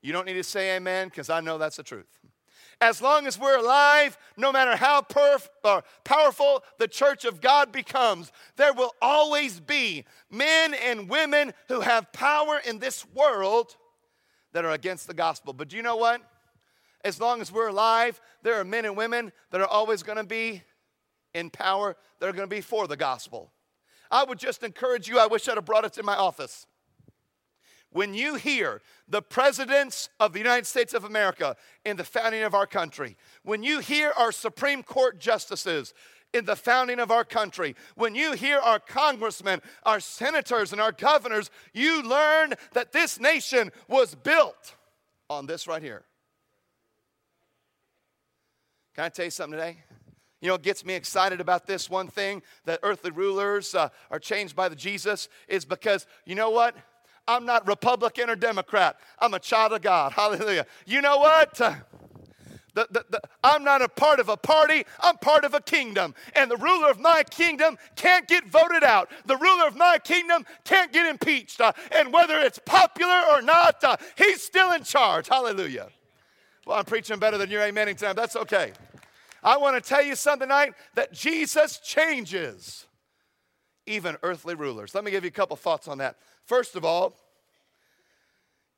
You 0.00 0.12
don't 0.12 0.26
need 0.26 0.34
to 0.34 0.44
say 0.44 0.76
amen 0.76 1.08
because 1.08 1.28
I 1.28 1.40
know 1.40 1.58
that's 1.58 1.76
the 1.76 1.82
truth. 1.82 2.18
As 2.80 3.02
long 3.02 3.26
as 3.26 3.36
we're 3.36 3.58
alive, 3.58 4.16
no 4.36 4.52
matter 4.52 4.76
how 4.76 5.00
perf- 5.00 5.48
uh, 5.64 5.80
powerful 6.04 6.62
the 6.78 6.86
church 6.86 7.24
of 7.24 7.40
God 7.40 7.72
becomes, 7.72 8.30
there 8.56 8.72
will 8.72 8.94
always 9.02 9.58
be 9.58 10.04
men 10.30 10.74
and 10.74 11.08
women 11.08 11.52
who 11.66 11.80
have 11.80 12.12
power 12.12 12.60
in 12.64 12.78
this 12.78 13.04
world 13.12 13.76
that 14.52 14.64
are 14.64 14.70
against 14.70 15.08
the 15.08 15.14
gospel. 15.14 15.52
But 15.52 15.68
do 15.68 15.76
you 15.76 15.82
know 15.82 15.96
what? 15.96 16.22
As 17.04 17.20
long 17.20 17.40
as 17.40 17.50
we're 17.50 17.68
alive, 17.68 18.20
there 18.42 18.60
are 18.60 18.64
men 18.64 18.84
and 18.84 18.96
women 18.96 19.32
that 19.50 19.60
are 19.60 19.66
always 19.66 20.04
going 20.04 20.18
to 20.18 20.24
be 20.24 20.62
in 21.38 21.50
power 21.50 21.96
that 22.18 22.28
are 22.28 22.32
going 22.32 22.48
to 22.48 22.54
be 22.54 22.60
for 22.60 22.86
the 22.86 22.96
gospel. 22.96 23.52
I 24.10 24.24
would 24.24 24.38
just 24.38 24.62
encourage 24.62 25.08
you, 25.08 25.18
I 25.18 25.26
wish 25.26 25.48
I'd 25.48 25.56
have 25.56 25.64
brought 25.64 25.84
it 25.84 25.92
to 25.94 26.02
my 26.02 26.16
office. 26.16 26.66
When 27.90 28.12
you 28.12 28.34
hear 28.34 28.82
the 29.08 29.22
presidents 29.22 30.10
of 30.20 30.32
the 30.32 30.38
United 30.38 30.66
States 30.66 30.92
of 30.92 31.04
America 31.04 31.56
in 31.84 31.96
the 31.96 32.04
founding 32.04 32.42
of 32.42 32.54
our 32.54 32.66
country, 32.66 33.16
when 33.42 33.62
you 33.62 33.78
hear 33.78 34.12
our 34.16 34.32
Supreme 34.32 34.82
Court 34.82 35.18
justices 35.18 35.94
in 36.34 36.44
the 36.44 36.56
founding 36.56 37.00
of 37.00 37.10
our 37.10 37.24
country, 37.24 37.74
when 37.94 38.14
you 38.14 38.32
hear 38.32 38.58
our 38.58 38.78
congressmen, 38.78 39.62
our 39.84 40.00
senators, 40.00 40.72
and 40.72 40.80
our 40.80 40.92
governors, 40.92 41.50
you 41.72 42.02
learn 42.02 42.52
that 42.74 42.92
this 42.92 43.18
nation 43.18 43.72
was 43.88 44.14
built 44.14 44.74
on 45.30 45.46
this 45.46 45.66
right 45.66 45.82
here. 45.82 46.04
Can 48.94 49.04
I 49.04 49.08
tell 49.08 49.24
you 49.24 49.30
something 49.30 49.58
today? 49.58 49.78
You 50.40 50.48
know, 50.48 50.54
what 50.54 50.62
gets 50.62 50.84
me 50.84 50.94
excited 50.94 51.40
about 51.40 51.66
this 51.66 51.90
one 51.90 52.08
thing 52.08 52.42
that 52.64 52.80
earthly 52.82 53.10
rulers 53.10 53.74
uh, 53.74 53.88
are 54.10 54.20
changed 54.20 54.54
by 54.54 54.68
the 54.68 54.76
Jesus 54.76 55.28
is 55.48 55.64
because, 55.64 56.06
you 56.24 56.34
know 56.34 56.50
what? 56.50 56.76
I'm 57.26 57.44
not 57.44 57.66
Republican 57.66 58.30
or 58.30 58.36
Democrat. 58.36 58.98
I'm 59.18 59.34
a 59.34 59.40
child 59.40 59.72
of 59.72 59.82
God. 59.82 60.12
Hallelujah. 60.16 60.66
You 60.86 61.02
know 61.02 61.18
what? 61.18 61.60
Uh, 61.60 61.74
the, 62.74 62.86
the, 62.92 63.04
the, 63.10 63.20
I'm 63.42 63.64
not 63.64 63.82
a 63.82 63.88
part 63.88 64.20
of 64.20 64.28
a 64.28 64.36
party, 64.36 64.84
I'm 65.00 65.18
part 65.18 65.44
of 65.44 65.52
a 65.52 65.60
kingdom. 65.60 66.14
And 66.36 66.48
the 66.48 66.56
ruler 66.56 66.88
of 66.90 67.00
my 67.00 67.24
kingdom 67.28 67.76
can't 67.96 68.28
get 68.28 68.46
voted 68.46 68.84
out. 68.84 69.10
The 69.26 69.36
ruler 69.36 69.66
of 69.66 69.74
my 69.74 69.98
kingdom 69.98 70.46
can't 70.62 70.92
get 70.92 71.06
impeached. 71.06 71.60
Uh, 71.60 71.72
and 71.90 72.12
whether 72.12 72.38
it's 72.38 72.60
popular 72.64 73.20
or 73.32 73.42
not, 73.42 73.82
uh, 73.82 73.96
he's 74.16 74.42
still 74.42 74.70
in 74.72 74.84
charge. 74.84 75.28
Hallelujah. 75.28 75.88
Well, 76.66 76.78
I'm 76.78 76.84
preaching 76.84 77.18
better 77.18 77.36
than 77.36 77.50
you're 77.50 77.62
amening 77.62 77.96
tonight. 77.96 78.14
That's 78.14 78.36
okay. 78.36 78.72
I 79.42 79.56
want 79.56 79.82
to 79.82 79.88
tell 79.88 80.02
you 80.02 80.16
something 80.16 80.48
tonight 80.48 80.74
that 80.94 81.12
Jesus 81.12 81.78
changes 81.78 82.86
even 83.86 84.16
earthly 84.22 84.54
rulers. 84.54 84.94
Let 84.94 85.04
me 85.04 85.10
give 85.10 85.24
you 85.24 85.28
a 85.28 85.32
couple 85.32 85.56
thoughts 85.56 85.88
on 85.88 85.98
that. 85.98 86.16
First 86.44 86.76
of 86.76 86.84
all, 86.84 87.16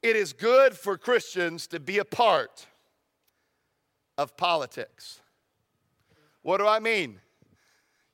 it 0.03 0.17
is 0.17 0.33
good 0.33 0.75
for 0.75 0.97
Christians 0.97 1.67
to 1.69 1.81
be 1.81 1.99
a 1.99 2.05
part 2.05 2.67
of 4.17 4.37
politics. 4.37 5.21
What 6.43 6.59
do 6.59 6.67
I 6.67 6.79
mean? 6.79 7.21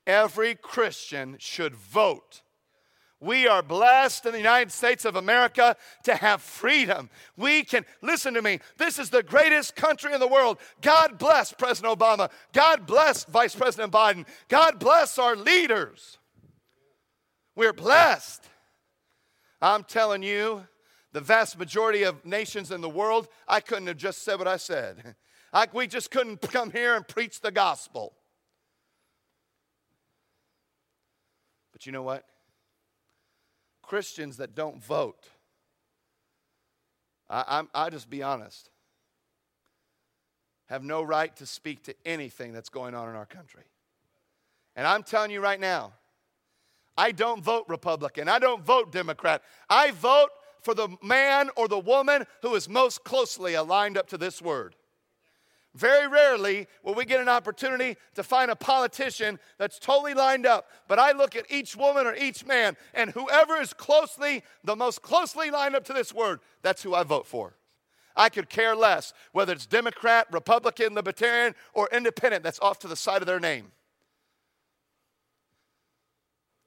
Every 0.06 0.54
Christian 0.54 1.36
should 1.38 1.74
vote. 1.74 2.42
We 3.20 3.48
are 3.48 3.62
blessed 3.62 4.26
in 4.26 4.32
the 4.32 4.38
United 4.38 4.70
States 4.70 5.06
of 5.06 5.16
America 5.16 5.76
to 6.04 6.14
have 6.14 6.42
freedom. 6.42 7.08
We 7.36 7.64
can, 7.64 7.86
listen 8.02 8.34
to 8.34 8.42
me, 8.42 8.60
this 8.76 8.98
is 8.98 9.08
the 9.08 9.22
greatest 9.22 9.74
country 9.74 10.12
in 10.12 10.20
the 10.20 10.28
world. 10.28 10.58
God 10.82 11.18
bless 11.18 11.52
President 11.52 11.98
Obama. 11.98 12.30
God 12.52 12.86
bless 12.86 13.24
Vice 13.24 13.54
President 13.54 13.90
Biden. 13.90 14.26
God 14.48 14.78
bless 14.78 15.18
our 15.18 15.34
leaders. 15.34 16.18
We're 17.54 17.72
blessed. 17.72 18.44
I'm 19.62 19.84
telling 19.84 20.22
you, 20.22 20.66
the 21.12 21.22
vast 21.22 21.58
majority 21.58 22.02
of 22.02 22.22
nations 22.26 22.70
in 22.70 22.82
the 22.82 22.90
world, 22.90 23.28
I 23.48 23.60
couldn't 23.60 23.86
have 23.86 23.96
just 23.96 24.24
said 24.24 24.38
what 24.38 24.46
I 24.46 24.58
said. 24.58 25.16
I, 25.54 25.66
we 25.72 25.86
just 25.86 26.10
couldn't 26.10 26.42
come 26.42 26.70
here 26.70 26.94
and 26.94 27.08
preach 27.08 27.40
the 27.40 27.50
gospel. 27.50 28.12
But 31.72 31.86
you 31.86 31.92
know 31.92 32.02
what? 32.02 32.26
Christians 33.86 34.38
that 34.38 34.54
don't 34.54 34.82
vote, 34.82 35.28
I, 37.30 37.44
I'm, 37.46 37.68
I 37.74 37.90
just 37.90 38.10
be 38.10 38.22
honest, 38.22 38.70
have 40.66 40.82
no 40.82 41.02
right 41.02 41.34
to 41.36 41.46
speak 41.46 41.84
to 41.84 41.94
anything 42.04 42.52
that's 42.52 42.68
going 42.68 42.94
on 42.94 43.08
in 43.08 43.14
our 43.14 43.26
country. 43.26 43.62
And 44.74 44.86
I'm 44.86 45.02
telling 45.02 45.30
you 45.30 45.40
right 45.40 45.60
now, 45.60 45.92
I 46.98 47.12
don't 47.12 47.42
vote 47.42 47.66
Republican. 47.68 48.28
I 48.28 48.38
don't 48.38 48.64
vote 48.64 48.90
Democrat. 48.90 49.42
I 49.70 49.92
vote 49.92 50.30
for 50.62 50.74
the 50.74 50.88
man 51.02 51.50
or 51.56 51.68
the 51.68 51.78
woman 51.78 52.24
who 52.42 52.54
is 52.54 52.68
most 52.68 53.04
closely 53.04 53.54
aligned 53.54 53.96
up 53.96 54.08
to 54.08 54.18
this 54.18 54.42
word. 54.42 54.74
Very 55.76 56.08
rarely 56.08 56.68
will 56.82 56.94
we 56.94 57.04
get 57.04 57.20
an 57.20 57.28
opportunity 57.28 57.98
to 58.14 58.22
find 58.22 58.50
a 58.50 58.56
politician 58.56 59.38
that's 59.58 59.78
totally 59.78 60.14
lined 60.14 60.46
up. 60.46 60.70
But 60.88 60.98
I 60.98 61.12
look 61.12 61.36
at 61.36 61.44
each 61.50 61.76
woman 61.76 62.06
or 62.06 62.14
each 62.14 62.46
man, 62.46 62.78
and 62.94 63.10
whoever 63.10 63.56
is 63.56 63.74
closely, 63.74 64.42
the 64.64 64.74
most 64.74 65.02
closely 65.02 65.50
lined 65.50 65.76
up 65.76 65.84
to 65.84 65.92
this 65.92 66.14
word, 66.14 66.40
that's 66.62 66.82
who 66.82 66.94
I 66.94 67.02
vote 67.02 67.26
for. 67.26 67.58
I 68.16 68.30
could 68.30 68.48
care 68.48 68.74
less 68.74 69.12
whether 69.32 69.52
it's 69.52 69.66
Democrat, 69.66 70.26
Republican, 70.32 70.94
Libertarian, 70.94 71.54
or 71.74 71.90
Independent 71.92 72.42
that's 72.42 72.60
off 72.60 72.78
to 72.78 72.88
the 72.88 72.96
side 72.96 73.20
of 73.20 73.26
their 73.26 73.38
name. 73.38 73.70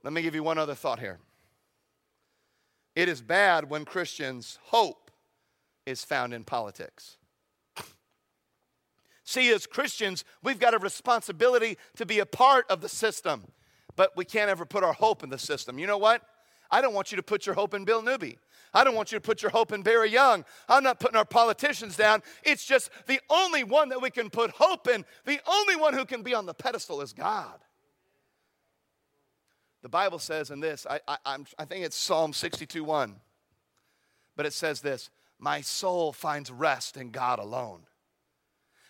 Let 0.04 0.13
me 0.13 0.22
give 0.22 0.36
you 0.36 0.43
one 0.43 0.60
other 0.60 0.76
thought 0.76 1.00
here. 1.00 1.17
It 2.95 3.10
is 3.10 3.24
bad 3.24 3.72
when 3.72 3.86
Christians' 3.86 4.60
hope 4.65 5.10
is 5.88 6.04
found 6.04 6.32
in 6.32 6.43
politics. 6.43 7.17
See, 9.30 9.52
as 9.52 9.68
Christians, 9.68 10.26
we've 10.42 10.58
got 10.58 10.74
a 10.74 10.80
responsibility 10.80 11.78
to 11.98 12.06
be 12.08 12.18
a 12.18 12.26
part 12.26 12.65
of 12.68 12.82
the 12.82 12.89
system, 12.89 13.44
but 13.96 14.18
we 14.18 14.26
can't 14.26 14.50
ever 14.50 14.65
put 14.65 14.84
our 14.84 14.94
hope 14.94 15.22
in 15.22 15.30
the 15.30 15.38
system. 15.38 15.78
You 15.78 15.86
know 15.86 16.00
what? 16.00 16.24
I 16.72 16.82
don't 16.82 16.96
want 16.96 17.12
you 17.12 17.15
to 17.18 17.22
put 17.22 17.46
your 17.46 17.54
hope 17.54 17.76
in 17.76 17.86
Bill 17.86 18.02
Newby. 18.02 18.39
I 18.74 18.84
don't 18.84 18.96
want 18.96 19.12
you 19.12 19.20
to 19.20 19.22
put 19.22 19.44
your 19.44 19.52
hope 19.52 19.72
in 19.72 19.84
Barry 19.84 20.10
Young. 20.10 20.46
I'm 20.68 20.82
not 20.82 21.00
putting 21.00 21.15
our 21.15 21.26
politicians 21.26 21.96
down. 21.96 22.24
It's 22.44 22.65
just 22.65 22.89
the 23.06 23.20
only 23.30 23.63
one 23.63 23.89
that 23.89 24.02
we 24.02 24.10
can 24.10 24.32
put 24.32 24.50
hope 24.50 24.88
in, 24.88 25.06
the 25.26 25.39
only 25.48 25.76
one 25.76 25.94
who 25.94 26.06
can 26.06 26.24
be 26.24 26.34
on 26.34 26.48
the 26.48 26.56
pedestal 26.56 27.00
is 27.00 27.13
God. 27.13 27.60
The 29.84 29.89
Bible 29.89 30.18
says 30.18 30.50
in 30.50 30.60
this, 30.60 30.88
I, 30.89 31.02
I, 31.08 31.38
I 31.60 31.65
think 31.65 31.86
it's 31.86 31.96
Psalm 31.96 32.34
62 32.34 32.84
1, 32.84 33.15
but 34.36 34.48
it 34.48 34.54
says 34.54 34.82
this 34.82 35.12
My 35.38 35.62
soul 35.62 36.13
finds 36.13 36.52
rest 36.52 36.98
in 36.98 37.12
God 37.12 37.38
alone. 37.38 37.82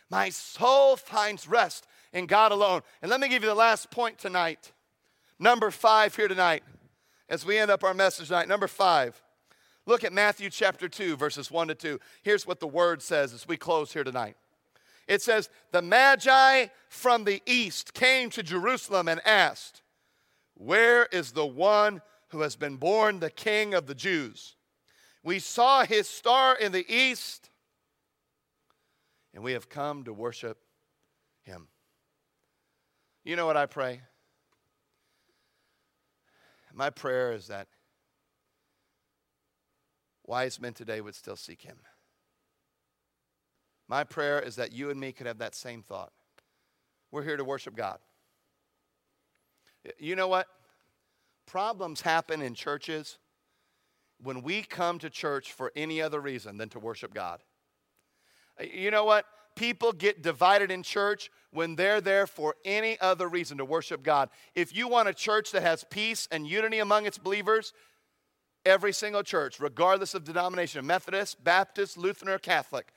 My 0.09 0.29
soul 0.29 0.95
finds 0.95 1.47
rest 1.47 1.85
in 2.13 2.25
God 2.25 2.51
alone. 2.51 2.81
And 3.01 3.11
let 3.11 3.19
me 3.19 3.29
give 3.29 3.43
you 3.43 3.49
the 3.49 3.55
last 3.55 3.91
point 3.91 4.17
tonight. 4.17 4.71
Number 5.37 5.71
five 5.71 6.15
here 6.15 6.27
tonight, 6.27 6.63
as 7.29 7.45
we 7.45 7.57
end 7.57 7.71
up 7.71 7.83
our 7.83 7.93
message 7.93 8.27
tonight. 8.27 8.47
Number 8.47 8.67
five, 8.67 9.21
look 9.85 10.03
at 10.03 10.11
Matthew 10.11 10.49
chapter 10.49 10.89
2, 10.89 11.15
verses 11.15 11.49
1 11.49 11.69
to 11.69 11.75
2. 11.75 11.99
Here's 12.23 12.45
what 12.45 12.59
the 12.59 12.67
word 12.67 13.01
says 13.01 13.33
as 13.33 13.47
we 13.47 13.55
close 13.55 13.93
here 13.93 14.03
tonight. 14.03 14.35
It 15.07 15.21
says, 15.21 15.49
The 15.71 15.81
Magi 15.81 16.67
from 16.87 17.23
the 17.23 17.41
east 17.45 17.93
came 17.93 18.29
to 18.31 18.43
Jerusalem 18.43 19.07
and 19.07 19.25
asked, 19.25 19.81
Where 20.55 21.05
is 21.05 21.31
the 21.31 21.45
one 21.45 22.01
who 22.29 22.41
has 22.41 22.55
been 22.55 22.75
born 22.75 23.19
the 23.19 23.31
King 23.31 23.73
of 23.73 23.87
the 23.87 23.95
Jews? 23.95 24.55
We 25.23 25.39
saw 25.39 25.83
his 25.83 26.07
star 26.07 26.55
in 26.55 26.71
the 26.71 26.85
east, 26.93 27.48
and 29.33 29.43
we 29.43 29.53
have 29.53 29.69
come 29.69 30.03
to 30.03 30.13
worship 30.13 30.57
him. 31.41 31.67
You 33.23 33.35
know 33.35 33.45
what 33.45 33.57
I 33.57 33.65
pray? 33.65 34.01
My 36.73 36.89
prayer 36.89 37.33
is 37.33 37.47
that 37.47 37.67
wise 40.25 40.61
men 40.61 40.73
today 40.73 41.01
would 41.01 41.15
still 41.15 41.35
seek 41.35 41.61
him. 41.61 41.77
My 43.87 44.03
prayer 44.03 44.39
is 44.39 44.55
that 44.57 44.71
you 44.71 44.91
and 44.91 44.99
me 44.99 45.11
could 45.11 45.25
have 45.25 45.39
that 45.39 45.55
same 45.55 45.81
thought. 45.81 46.11
We're 47.11 47.23
here 47.23 47.37
to 47.37 47.43
worship 47.43 47.75
God. 47.75 47.97
You 49.97 50.15
know 50.15 50.27
what? 50.27 50.47
Problems 51.47 52.01
happen 52.01 52.41
in 52.41 52.53
churches 52.53 53.17
when 54.21 54.43
we 54.43 54.61
come 54.61 54.99
to 54.99 55.09
church 55.09 55.53
for 55.53 55.71
any 55.75 56.01
other 56.01 56.19
reason 56.19 56.57
than 56.57 56.69
to 56.69 56.79
worship 56.79 57.13
God. 57.13 57.41
Uh, 58.59 58.65
you 58.71 58.91
know 58.91 59.05
what? 59.05 59.25
People 59.55 59.91
get 59.91 60.21
divided 60.21 60.71
in 60.71 60.83
church 60.83 61.29
when 61.51 61.75
they're 61.75 62.01
there 62.01 62.27
for 62.27 62.55
any 62.63 62.99
other 63.01 63.27
reason 63.27 63.57
to 63.57 63.65
worship 63.65 64.03
God. 64.03 64.29
If 64.55 64.75
you 64.75 64.87
want 64.87 65.09
a 65.09 65.13
church 65.13 65.51
that 65.51 65.63
has 65.63 65.83
peace 65.89 66.27
and 66.31 66.47
unity 66.47 66.79
among 66.79 67.05
its 67.05 67.17
believers, 67.17 67.73
every 68.65 68.93
single 68.93 69.23
church, 69.23 69.59
regardless 69.59 70.13
of 70.13 70.23
denomination, 70.23 70.85
Methodist, 70.85 71.43
Baptist, 71.43 71.97
Lutheran, 71.97 72.31
or 72.33 72.39
Catholic, 72.39 72.93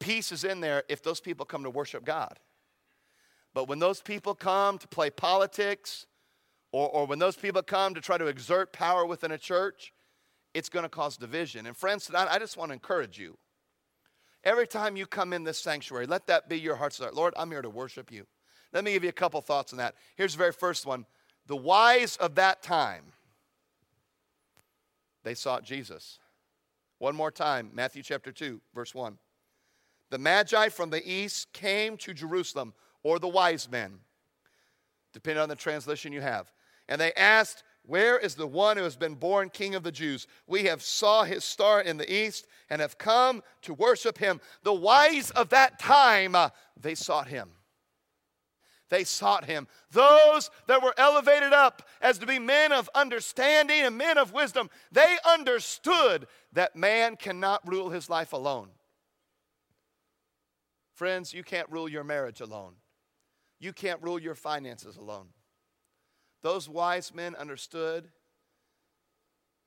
peace 0.00 0.32
is 0.32 0.44
in 0.44 0.60
there 0.60 0.82
if 0.88 1.02
those 1.02 1.20
people 1.20 1.46
come 1.46 1.62
to 1.62 1.70
worship 1.70 2.04
God. 2.04 2.38
But 3.54 3.68
when 3.68 3.78
those 3.78 4.02
people 4.02 4.34
come 4.34 4.76
to 4.78 4.88
play 4.88 5.08
politics, 5.08 6.06
or, 6.72 6.90
or 6.90 7.06
when 7.06 7.18
those 7.18 7.36
people 7.36 7.62
come 7.62 7.94
to 7.94 8.02
try 8.02 8.18
to 8.18 8.26
exert 8.26 8.72
power 8.72 9.06
within 9.06 9.30
a 9.30 9.38
church, 9.38 9.94
it's 10.52 10.68
going 10.68 10.82
to 10.82 10.90
cause 10.90 11.16
division. 11.16 11.66
And 11.66 11.74
friends, 11.74 12.06
tonight 12.06 12.28
I 12.30 12.38
just 12.38 12.58
want 12.58 12.70
to 12.70 12.74
encourage 12.74 13.18
you. 13.18 13.38
Every 14.46 14.68
time 14.68 14.96
you 14.96 15.06
come 15.06 15.32
in 15.32 15.42
this 15.42 15.58
sanctuary, 15.58 16.06
let 16.06 16.28
that 16.28 16.48
be 16.48 16.56
your 16.56 16.76
heart's 16.76 16.98
desire. 16.98 17.10
Lord, 17.10 17.34
I'm 17.36 17.50
here 17.50 17.62
to 17.62 17.68
worship 17.68 18.12
you. 18.12 18.26
Let 18.72 18.84
me 18.84 18.92
give 18.92 19.02
you 19.02 19.08
a 19.08 19.12
couple 19.12 19.40
thoughts 19.40 19.72
on 19.72 19.78
that. 19.78 19.96
Here's 20.14 20.34
the 20.34 20.38
very 20.38 20.52
first 20.52 20.86
one. 20.86 21.04
The 21.48 21.56
wise 21.56 22.16
of 22.18 22.36
that 22.36 22.62
time, 22.62 23.02
they 25.24 25.34
sought 25.34 25.64
Jesus. 25.64 26.20
One 26.98 27.16
more 27.16 27.32
time, 27.32 27.70
Matthew 27.74 28.04
chapter 28.04 28.30
2, 28.30 28.60
verse 28.72 28.94
1. 28.94 29.18
The 30.10 30.18
Magi 30.18 30.68
from 30.68 30.90
the 30.90 31.02
east 31.04 31.52
came 31.52 31.96
to 31.96 32.14
Jerusalem, 32.14 32.72
or 33.02 33.18
the 33.18 33.26
wise 33.26 33.68
men, 33.68 33.98
depending 35.12 35.42
on 35.42 35.48
the 35.48 35.56
translation 35.56 36.12
you 36.12 36.20
have. 36.20 36.52
And 36.88 37.00
they 37.00 37.12
asked, 37.14 37.64
where 37.86 38.18
is 38.18 38.34
the 38.34 38.46
one 38.46 38.76
who 38.76 38.82
has 38.82 38.96
been 38.96 39.14
born 39.14 39.48
king 39.48 39.74
of 39.76 39.84
the 39.84 39.92
Jews? 39.92 40.26
We 40.46 40.64
have 40.64 40.82
saw 40.82 41.22
his 41.22 41.44
star 41.44 41.80
in 41.80 41.96
the 41.96 42.12
east 42.12 42.46
and 42.68 42.80
have 42.80 42.98
come 42.98 43.42
to 43.62 43.74
worship 43.74 44.18
him. 44.18 44.40
The 44.64 44.74
wise 44.74 45.30
of 45.30 45.50
that 45.50 45.78
time, 45.78 46.34
uh, 46.34 46.50
they 46.80 46.96
sought 46.96 47.28
him. 47.28 47.50
They 48.88 49.04
sought 49.04 49.44
him. 49.44 49.68
Those 49.90 50.50
that 50.66 50.82
were 50.82 50.94
elevated 50.96 51.52
up 51.52 51.82
as 52.00 52.18
to 52.18 52.26
be 52.26 52.38
men 52.38 52.72
of 52.72 52.90
understanding 52.94 53.82
and 53.82 53.96
men 53.96 54.18
of 54.18 54.32
wisdom, 54.32 54.68
they 54.90 55.16
understood 55.24 56.26
that 56.52 56.76
man 56.76 57.16
cannot 57.16 57.66
rule 57.68 57.90
his 57.90 58.10
life 58.10 58.32
alone. 58.32 58.68
Friends, 60.94 61.34
you 61.34 61.42
can't 61.42 61.70
rule 61.70 61.88
your 61.88 62.04
marriage 62.04 62.40
alone. 62.40 62.74
You 63.58 63.72
can't 63.72 64.02
rule 64.02 64.18
your 64.18 64.34
finances 64.34 64.96
alone. 64.96 65.28
Those 66.42 66.68
wise 66.68 67.14
men 67.14 67.34
understood 67.34 68.08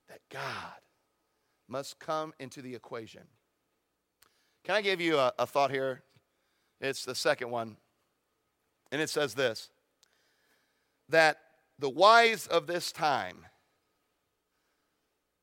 that 0.07 0.21
God 0.29 0.81
must 1.67 1.99
come 1.99 2.33
into 2.39 2.61
the 2.61 2.75
equation. 2.75 3.23
Can 4.63 4.75
I 4.75 4.81
give 4.81 4.99
you 4.99 5.17
a, 5.17 5.33
a 5.39 5.45
thought 5.45 5.71
here? 5.71 6.03
It's 6.81 7.05
the 7.05 7.15
second 7.15 7.51
one. 7.51 7.77
And 8.91 9.01
it 9.01 9.09
says 9.09 9.33
this 9.33 9.69
that 11.09 11.37
the 11.79 11.89
wise 11.89 12.45
of 12.47 12.67
this 12.67 12.91
time, 12.91 13.45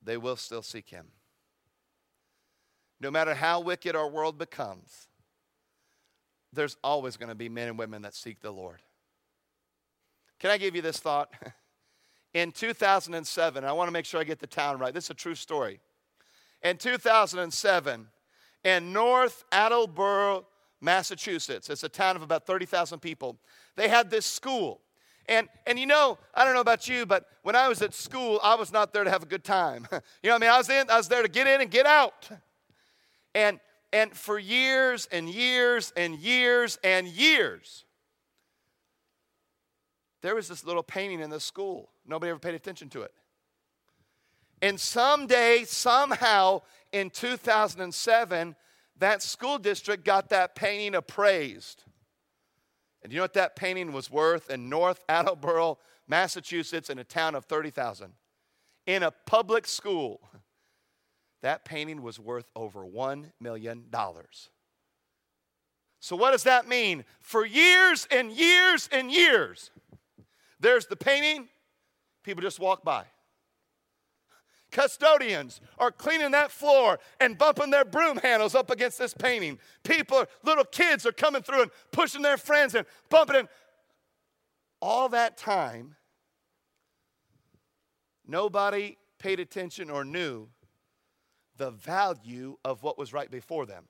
they 0.02 0.16
will 0.16 0.36
still 0.36 0.62
seek 0.62 0.88
him. 0.88 1.06
No 3.00 3.10
matter 3.10 3.34
how 3.34 3.60
wicked 3.60 3.96
our 3.96 4.08
world 4.08 4.38
becomes, 4.38 5.08
there's 6.52 6.76
always 6.82 7.16
going 7.16 7.28
to 7.28 7.34
be 7.34 7.48
men 7.48 7.68
and 7.68 7.78
women 7.78 8.02
that 8.02 8.14
seek 8.14 8.40
the 8.40 8.50
Lord. 8.50 8.80
Can 10.38 10.50
I 10.50 10.58
give 10.58 10.76
you 10.76 10.82
this 10.82 10.98
thought? 10.98 11.32
In 12.34 12.52
2007, 12.52 13.64
I 13.64 13.72
want 13.72 13.88
to 13.88 13.92
make 13.92 14.04
sure 14.04 14.20
I 14.20 14.24
get 14.24 14.40
the 14.40 14.46
town 14.46 14.78
right. 14.78 14.92
This 14.92 15.04
is 15.04 15.10
a 15.10 15.14
true 15.14 15.34
story. 15.34 15.80
In 16.62 16.76
2007, 16.76 18.08
in 18.62 18.92
North 18.92 19.44
Attleboro, 19.52 20.46
Massachusetts, 20.80 21.70
it's 21.70 21.82
a 21.82 21.88
town 21.88 22.14
of 22.16 22.20
about 22.20 22.44
30,000 22.46 22.98
people, 22.98 23.38
they 23.76 23.88
had 23.88 24.10
this 24.10 24.26
school. 24.26 24.80
And, 25.28 25.48
and 25.66 25.78
you 25.78 25.86
know, 25.86 26.18
I 26.34 26.44
don't 26.44 26.52
know 26.52 26.60
about 26.60 26.88
you, 26.88 27.06
but 27.06 27.24
when 27.42 27.56
I 27.56 27.68
was 27.68 27.80
at 27.80 27.94
school, 27.94 28.38
I 28.42 28.54
was 28.54 28.70
not 28.70 28.92
there 28.92 29.04
to 29.04 29.10
have 29.10 29.22
a 29.22 29.26
good 29.26 29.42
time. 29.42 29.88
you 29.92 30.28
know 30.28 30.34
what 30.34 30.42
I 30.42 30.46
mean? 30.46 30.50
I 30.50 30.58
was, 30.58 30.68
in, 30.68 30.90
I 30.90 30.96
was 30.98 31.08
there 31.08 31.22
to 31.22 31.28
get 31.28 31.46
in 31.46 31.62
and 31.62 31.70
get 31.70 31.86
out. 31.86 32.28
And, 33.34 33.60
and 33.94 34.12
for 34.12 34.38
years 34.38 35.08
and 35.10 35.28
years 35.28 35.92
and 35.96 36.14
years 36.16 36.78
and 36.84 37.08
years, 37.08 37.85
there 40.26 40.34
was 40.34 40.48
this 40.48 40.64
little 40.64 40.82
painting 40.82 41.20
in 41.20 41.30
the 41.30 41.38
school. 41.38 41.88
Nobody 42.04 42.30
ever 42.30 42.40
paid 42.40 42.56
attention 42.56 42.88
to 42.90 43.02
it. 43.02 43.12
And 44.60 44.80
someday, 44.80 45.62
somehow, 45.64 46.62
in 46.90 47.10
2007, 47.10 48.56
that 48.98 49.22
school 49.22 49.58
district 49.58 50.04
got 50.04 50.30
that 50.30 50.56
painting 50.56 50.96
appraised. 50.96 51.84
And 53.04 53.12
you 53.12 53.18
know 53.18 53.22
what 53.22 53.34
that 53.34 53.54
painting 53.54 53.92
was 53.92 54.10
worth 54.10 54.50
in 54.50 54.68
North 54.68 55.04
Attleboro, 55.08 55.78
Massachusetts, 56.08 56.90
in 56.90 56.98
a 56.98 57.04
town 57.04 57.36
of 57.36 57.44
30,000? 57.44 58.12
In 58.86 59.04
a 59.04 59.12
public 59.12 59.64
school, 59.64 60.20
that 61.40 61.64
painting 61.64 62.02
was 62.02 62.18
worth 62.18 62.50
over 62.56 62.80
$1 62.80 63.26
million. 63.40 63.84
So, 66.00 66.16
what 66.16 66.32
does 66.32 66.42
that 66.44 66.66
mean? 66.66 67.04
For 67.20 67.46
years 67.46 68.08
and 68.10 68.32
years 68.32 68.88
and 68.90 69.10
years, 69.10 69.70
there's 70.60 70.86
the 70.86 70.96
painting, 70.96 71.48
people 72.22 72.42
just 72.42 72.60
walk 72.60 72.84
by. 72.84 73.04
Custodians 74.72 75.60
are 75.78 75.90
cleaning 75.90 76.32
that 76.32 76.50
floor 76.50 76.98
and 77.20 77.38
bumping 77.38 77.70
their 77.70 77.84
broom 77.84 78.18
handles 78.18 78.54
up 78.54 78.70
against 78.70 78.98
this 78.98 79.14
painting. 79.14 79.58
People, 79.84 80.24
little 80.42 80.64
kids 80.64 81.06
are 81.06 81.12
coming 81.12 81.42
through 81.42 81.62
and 81.62 81.70
pushing 81.92 82.22
their 82.22 82.36
friends 82.36 82.74
and 82.74 82.86
bumping 83.08 83.36
it. 83.36 83.48
All 84.82 85.08
that 85.10 85.36
time, 85.36 85.94
nobody 88.26 88.96
paid 89.18 89.40
attention 89.40 89.88
or 89.88 90.04
knew 90.04 90.48
the 91.56 91.70
value 91.70 92.58
of 92.64 92.82
what 92.82 92.98
was 92.98 93.12
right 93.12 93.30
before 93.30 93.66
them. 93.66 93.84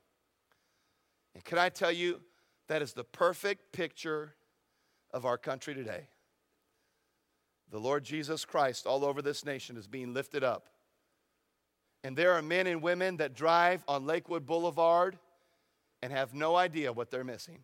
And 1.35 1.43
can 1.43 1.57
I 1.57 1.69
tell 1.69 1.91
you, 1.91 2.21
that 2.67 2.81
is 2.81 2.93
the 2.93 3.03
perfect 3.03 3.71
picture 3.73 4.35
of 5.11 5.25
our 5.25 5.37
country 5.37 5.73
today 5.73 6.07
the 7.71 7.79
Lord 7.79 8.03
Jesus 8.03 8.45
Christ 8.45 8.85
all 8.85 9.03
over 9.03 9.21
this 9.21 9.45
nation 9.45 9.77
is 9.77 9.87
being 9.87 10.13
lifted 10.13 10.43
up. 10.43 10.67
And 12.03 12.15
there 12.15 12.33
are 12.33 12.41
men 12.41 12.67
and 12.67 12.81
women 12.81 13.17
that 13.17 13.33
drive 13.33 13.83
on 13.87 14.05
Lakewood 14.05 14.45
Boulevard 14.45 15.17
and 16.01 16.13
have 16.13 16.33
no 16.33 16.55
idea 16.55 16.93
what 16.93 17.11
they're 17.11 17.23
missing. 17.23 17.63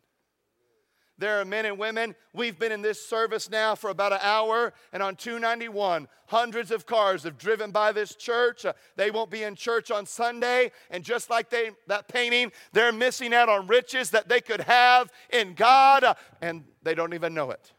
There 1.20 1.40
are 1.40 1.46
men 1.46 1.66
and 1.66 1.78
women. 1.78 2.16
We've 2.34 2.58
been 2.58 2.72
in 2.72 2.82
this 2.82 3.06
service 3.06 3.50
now 3.50 3.76
for 3.76 3.92
about 3.92 4.14
an 4.14 4.20
hour, 4.24 4.74
and 4.92 5.04
on 5.04 5.16
291, 5.16 6.08
hundreds 6.28 6.72
of 6.72 6.88
cars 6.88 7.24
have 7.24 7.38
driven 7.38 7.70
by 7.70 7.92
this 7.92 8.16
church. 8.16 8.66
Uh, 8.66 8.74
they 8.96 9.12
won't 9.12 9.30
be 9.30 9.44
in 9.44 9.56
church 9.56 9.92
on 9.92 10.08
Sunday, 10.08 10.72
and 10.90 11.04
just 11.04 11.30
like 11.30 11.52
they, 11.52 11.70
that 11.88 12.08
painting, 12.08 12.52
they're 12.72 12.92
missing 12.92 13.32
out 13.32 13.48
on 13.48 13.68
riches 13.68 14.10
that 14.10 14.28
they 14.28 14.42
could 14.42 14.62
have 14.62 15.12
in 15.30 15.54
God, 15.54 16.04
uh, 16.04 16.16
and 16.42 16.64
they 16.82 16.96
don't 16.96 17.14
even 17.14 17.36
know 17.36 17.52
it. 17.52 17.72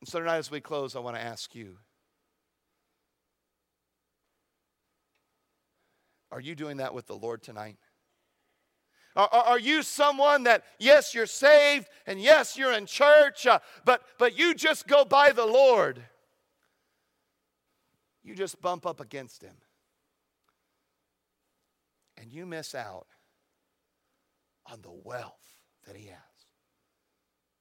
And 0.00 0.08
so 0.08 0.20
tonight, 0.20 0.38
as 0.38 0.50
we 0.50 0.60
close, 0.60 0.94
I 0.94 1.00
want 1.00 1.16
to 1.16 1.22
ask 1.22 1.54
you 1.54 1.78
Are 6.30 6.40
you 6.40 6.54
doing 6.54 6.76
that 6.78 6.94
with 6.94 7.06
the 7.06 7.16
Lord 7.16 7.42
tonight? 7.42 7.76
Are, 9.16 9.58
you 9.58 9.82
someone 9.82 10.44
that, 10.44 10.62
yes, 10.78 11.12
you're 11.12 11.26
saved 11.26 11.88
and 12.06 12.20
yes, 12.20 12.56
you're 12.56 12.72
in 12.72 12.86
church, 12.86 13.48
uh, 13.48 13.58
but, 13.84 14.02
but 14.16 14.38
you 14.38 14.54
just 14.54 14.86
go 14.86 15.04
by 15.04 15.32
the 15.32 15.44
Lord? 15.44 16.00
You 18.22 18.36
just 18.36 18.60
bump 18.60 18.86
up 18.86 19.00
against 19.00 19.42
Him. 19.42 19.56
And 22.16 22.32
you 22.32 22.46
miss 22.46 22.76
out 22.76 23.08
on 24.70 24.82
the 24.82 24.92
wealth 24.92 25.56
that 25.86 25.96
He 25.96 26.06
has. 26.06 26.18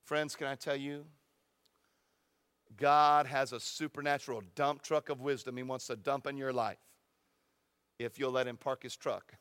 Friends, 0.06 0.36
can 0.36 0.46
I 0.46 0.54
tell 0.54 0.76
you? 0.76 1.06
God 2.78 3.28
has 3.28 3.54
a 3.54 3.60
supernatural 3.60 4.42
dump 4.56 4.82
truck 4.82 5.10
of 5.10 5.22
wisdom 5.22 5.58
He 5.58 5.64
wants 5.64 5.88
to 5.88 5.96
dump 5.96 6.28
in 6.28 6.38
your 6.38 6.54
life 6.54 6.78
if 8.00 8.20
you'll 8.20 8.32
let 8.32 8.48
Him 8.48 8.58
park 8.58 8.84
His 8.84 8.96
truck 8.96 9.34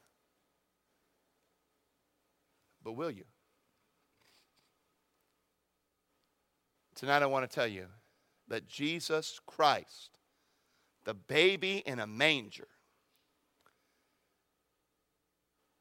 but 2.87 2.93
will 2.93 3.11
you? 3.11 3.25
Tonight, 6.95 7.21
I 7.21 7.27
want 7.27 7.51
to 7.51 7.53
tell 7.53 7.67
you 7.67 7.87
that 8.47 8.69
Jesus 8.69 9.41
Christ, 9.45 10.21
the 11.05 11.13
baby 11.13 11.83
in 11.85 11.99
a 11.99 12.07
manger, 12.07 12.69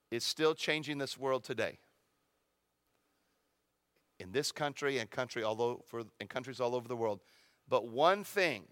is 0.09 0.23
still 0.23 0.55
changing 0.55 0.97
this 0.97 1.15
world 1.15 1.43
today. 1.43 1.77
In 4.19 4.31
this 4.31 4.51
country 4.51 4.97
and 4.97 5.07
country 5.07 5.43
all 5.43 5.61
over, 5.61 6.05
countries 6.27 6.59
all 6.59 6.73
over 6.73 6.87
the 6.87 6.95
world. 6.95 7.19
But 7.67 7.87
one 7.87 8.23
thing 8.23 8.63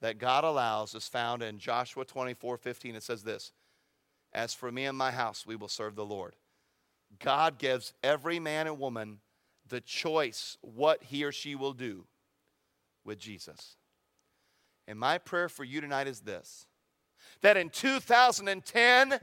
that 0.00 0.18
God 0.18 0.44
allows 0.44 0.94
is 0.94 1.08
found 1.08 1.42
in 1.42 1.58
Joshua 1.58 2.04
24 2.04 2.58
15. 2.58 2.96
It 2.96 3.02
says 3.02 3.22
this 3.22 3.52
As 4.32 4.52
for 4.52 4.70
me 4.70 4.84
and 4.84 4.98
my 4.98 5.12
house, 5.12 5.46
we 5.46 5.56
will 5.56 5.68
serve 5.68 5.94
the 5.94 6.04
Lord. 6.04 6.36
God 7.18 7.58
gives 7.58 7.94
every 8.02 8.38
man 8.38 8.66
and 8.66 8.78
woman 8.78 9.20
the 9.68 9.80
choice 9.80 10.58
what 10.60 11.04
he 11.04 11.24
or 11.24 11.32
she 11.32 11.54
will 11.54 11.72
do 11.72 12.04
with 13.04 13.18
Jesus. 13.18 13.76
And 14.88 14.98
my 14.98 15.18
prayer 15.18 15.48
for 15.48 15.64
you 15.64 15.80
tonight 15.80 16.08
is 16.08 16.20
this 16.20 16.66
that 17.40 17.56
in 17.56 17.70
2010, 17.70 19.20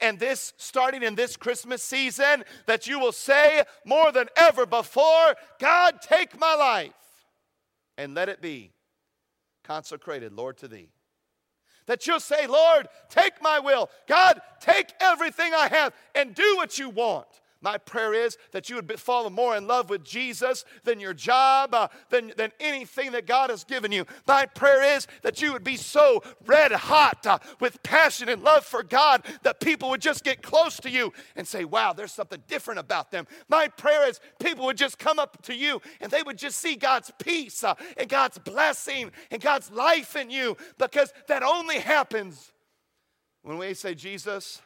and 0.00 0.18
this 0.18 0.52
starting 0.56 1.02
in 1.02 1.14
this 1.14 1.36
Christmas 1.36 1.82
season, 1.82 2.44
that 2.66 2.86
you 2.86 2.98
will 2.98 3.12
say 3.12 3.64
more 3.84 4.12
than 4.12 4.28
ever 4.36 4.66
before, 4.66 5.34
God, 5.58 6.00
take 6.00 6.38
my 6.38 6.54
life 6.54 6.92
and 8.00 8.14
let 8.14 8.30
it 8.30 8.40
be 8.40 8.72
consecrated, 9.62 10.32
Lord, 10.32 10.56
to 10.58 10.68
thee. 10.68 10.88
That 11.84 12.06
you'll 12.06 12.18
say, 12.18 12.46
Lord, 12.46 12.88
take 13.10 13.42
my 13.42 13.60
will. 13.60 13.90
God, 14.08 14.40
take 14.58 14.90
everything 15.00 15.52
I 15.52 15.68
have 15.68 15.92
and 16.14 16.34
do 16.34 16.56
what 16.56 16.78
you 16.78 16.88
want. 16.88 17.26
My 17.62 17.76
prayer 17.76 18.14
is 18.14 18.38
that 18.52 18.70
you 18.70 18.76
would 18.76 18.86
be 18.86 18.96
fall 18.96 19.28
more 19.28 19.54
in 19.54 19.66
love 19.66 19.90
with 19.90 20.02
Jesus 20.02 20.64
than 20.84 20.98
your 20.98 21.12
job, 21.12 21.74
uh, 21.74 21.88
than, 22.08 22.32
than 22.36 22.52
anything 22.58 23.12
that 23.12 23.26
God 23.26 23.50
has 23.50 23.64
given 23.64 23.92
you. 23.92 24.06
My 24.26 24.46
prayer 24.46 24.96
is 24.96 25.06
that 25.22 25.42
you 25.42 25.52
would 25.52 25.64
be 25.64 25.76
so 25.76 26.22
red 26.46 26.72
hot 26.72 27.26
uh, 27.26 27.38
with 27.60 27.82
passion 27.82 28.30
and 28.30 28.42
love 28.42 28.64
for 28.64 28.82
God 28.82 29.26
that 29.42 29.60
people 29.60 29.90
would 29.90 30.00
just 30.00 30.24
get 30.24 30.42
close 30.42 30.78
to 30.78 30.90
you 30.90 31.12
and 31.36 31.46
say, 31.46 31.64
Wow, 31.66 31.92
there's 31.92 32.12
something 32.12 32.42
different 32.48 32.80
about 32.80 33.10
them. 33.10 33.26
My 33.48 33.68
prayer 33.68 34.08
is 34.08 34.20
people 34.38 34.64
would 34.64 34.78
just 34.78 34.98
come 34.98 35.18
up 35.18 35.42
to 35.42 35.54
you 35.54 35.82
and 36.00 36.10
they 36.10 36.22
would 36.22 36.38
just 36.38 36.58
see 36.58 36.76
God's 36.76 37.12
peace 37.18 37.62
uh, 37.62 37.74
and 37.98 38.08
God's 38.08 38.38
blessing 38.38 39.10
and 39.30 39.40
God's 39.40 39.70
life 39.70 40.16
in 40.16 40.30
you 40.30 40.56
because 40.78 41.12
that 41.28 41.42
only 41.42 41.78
happens 41.78 42.52
when 43.42 43.58
we 43.58 43.74
say, 43.74 43.94
Jesus, 43.94 44.62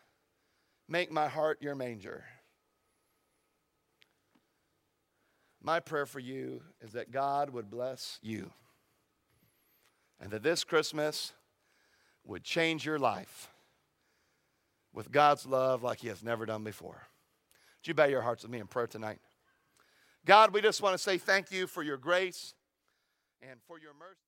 make 0.88 1.10
my 1.10 1.28
heart 1.28 1.58
your 1.60 1.74
manger. 1.74 2.24
My 5.64 5.80
prayer 5.80 6.04
for 6.04 6.20
you 6.20 6.60
is 6.82 6.92
that 6.92 7.10
God 7.10 7.48
would 7.48 7.70
bless 7.70 8.18
you 8.20 8.50
and 10.20 10.30
that 10.30 10.42
this 10.42 10.62
Christmas 10.62 11.32
would 12.22 12.44
change 12.44 12.84
your 12.84 12.98
life 12.98 13.48
with 14.92 15.10
God's 15.10 15.46
love 15.46 15.82
like 15.82 16.00
He 16.00 16.08
has 16.08 16.22
never 16.22 16.44
done 16.44 16.64
before. 16.64 17.06
Would 17.80 17.88
you 17.88 17.94
bow 17.94 18.04
your 18.04 18.20
hearts 18.20 18.42
with 18.42 18.52
me 18.52 18.58
in 18.58 18.66
prayer 18.66 18.86
tonight? 18.86 19.20
God, 20.26 20.52
we 20.52 20.60
just 20.60 20.82
want 20.82 20.92
to 20.92 21.02
say 21.02 21.16
thank 21.16 21.50
you 21.50 21.66
for 21.66 21.82
your 21.82 21.96
grace 21.96 22.52
and 23.40 23.58
for 23.66 23.78
your 23.78 23.94
mercy. 23.98 24.23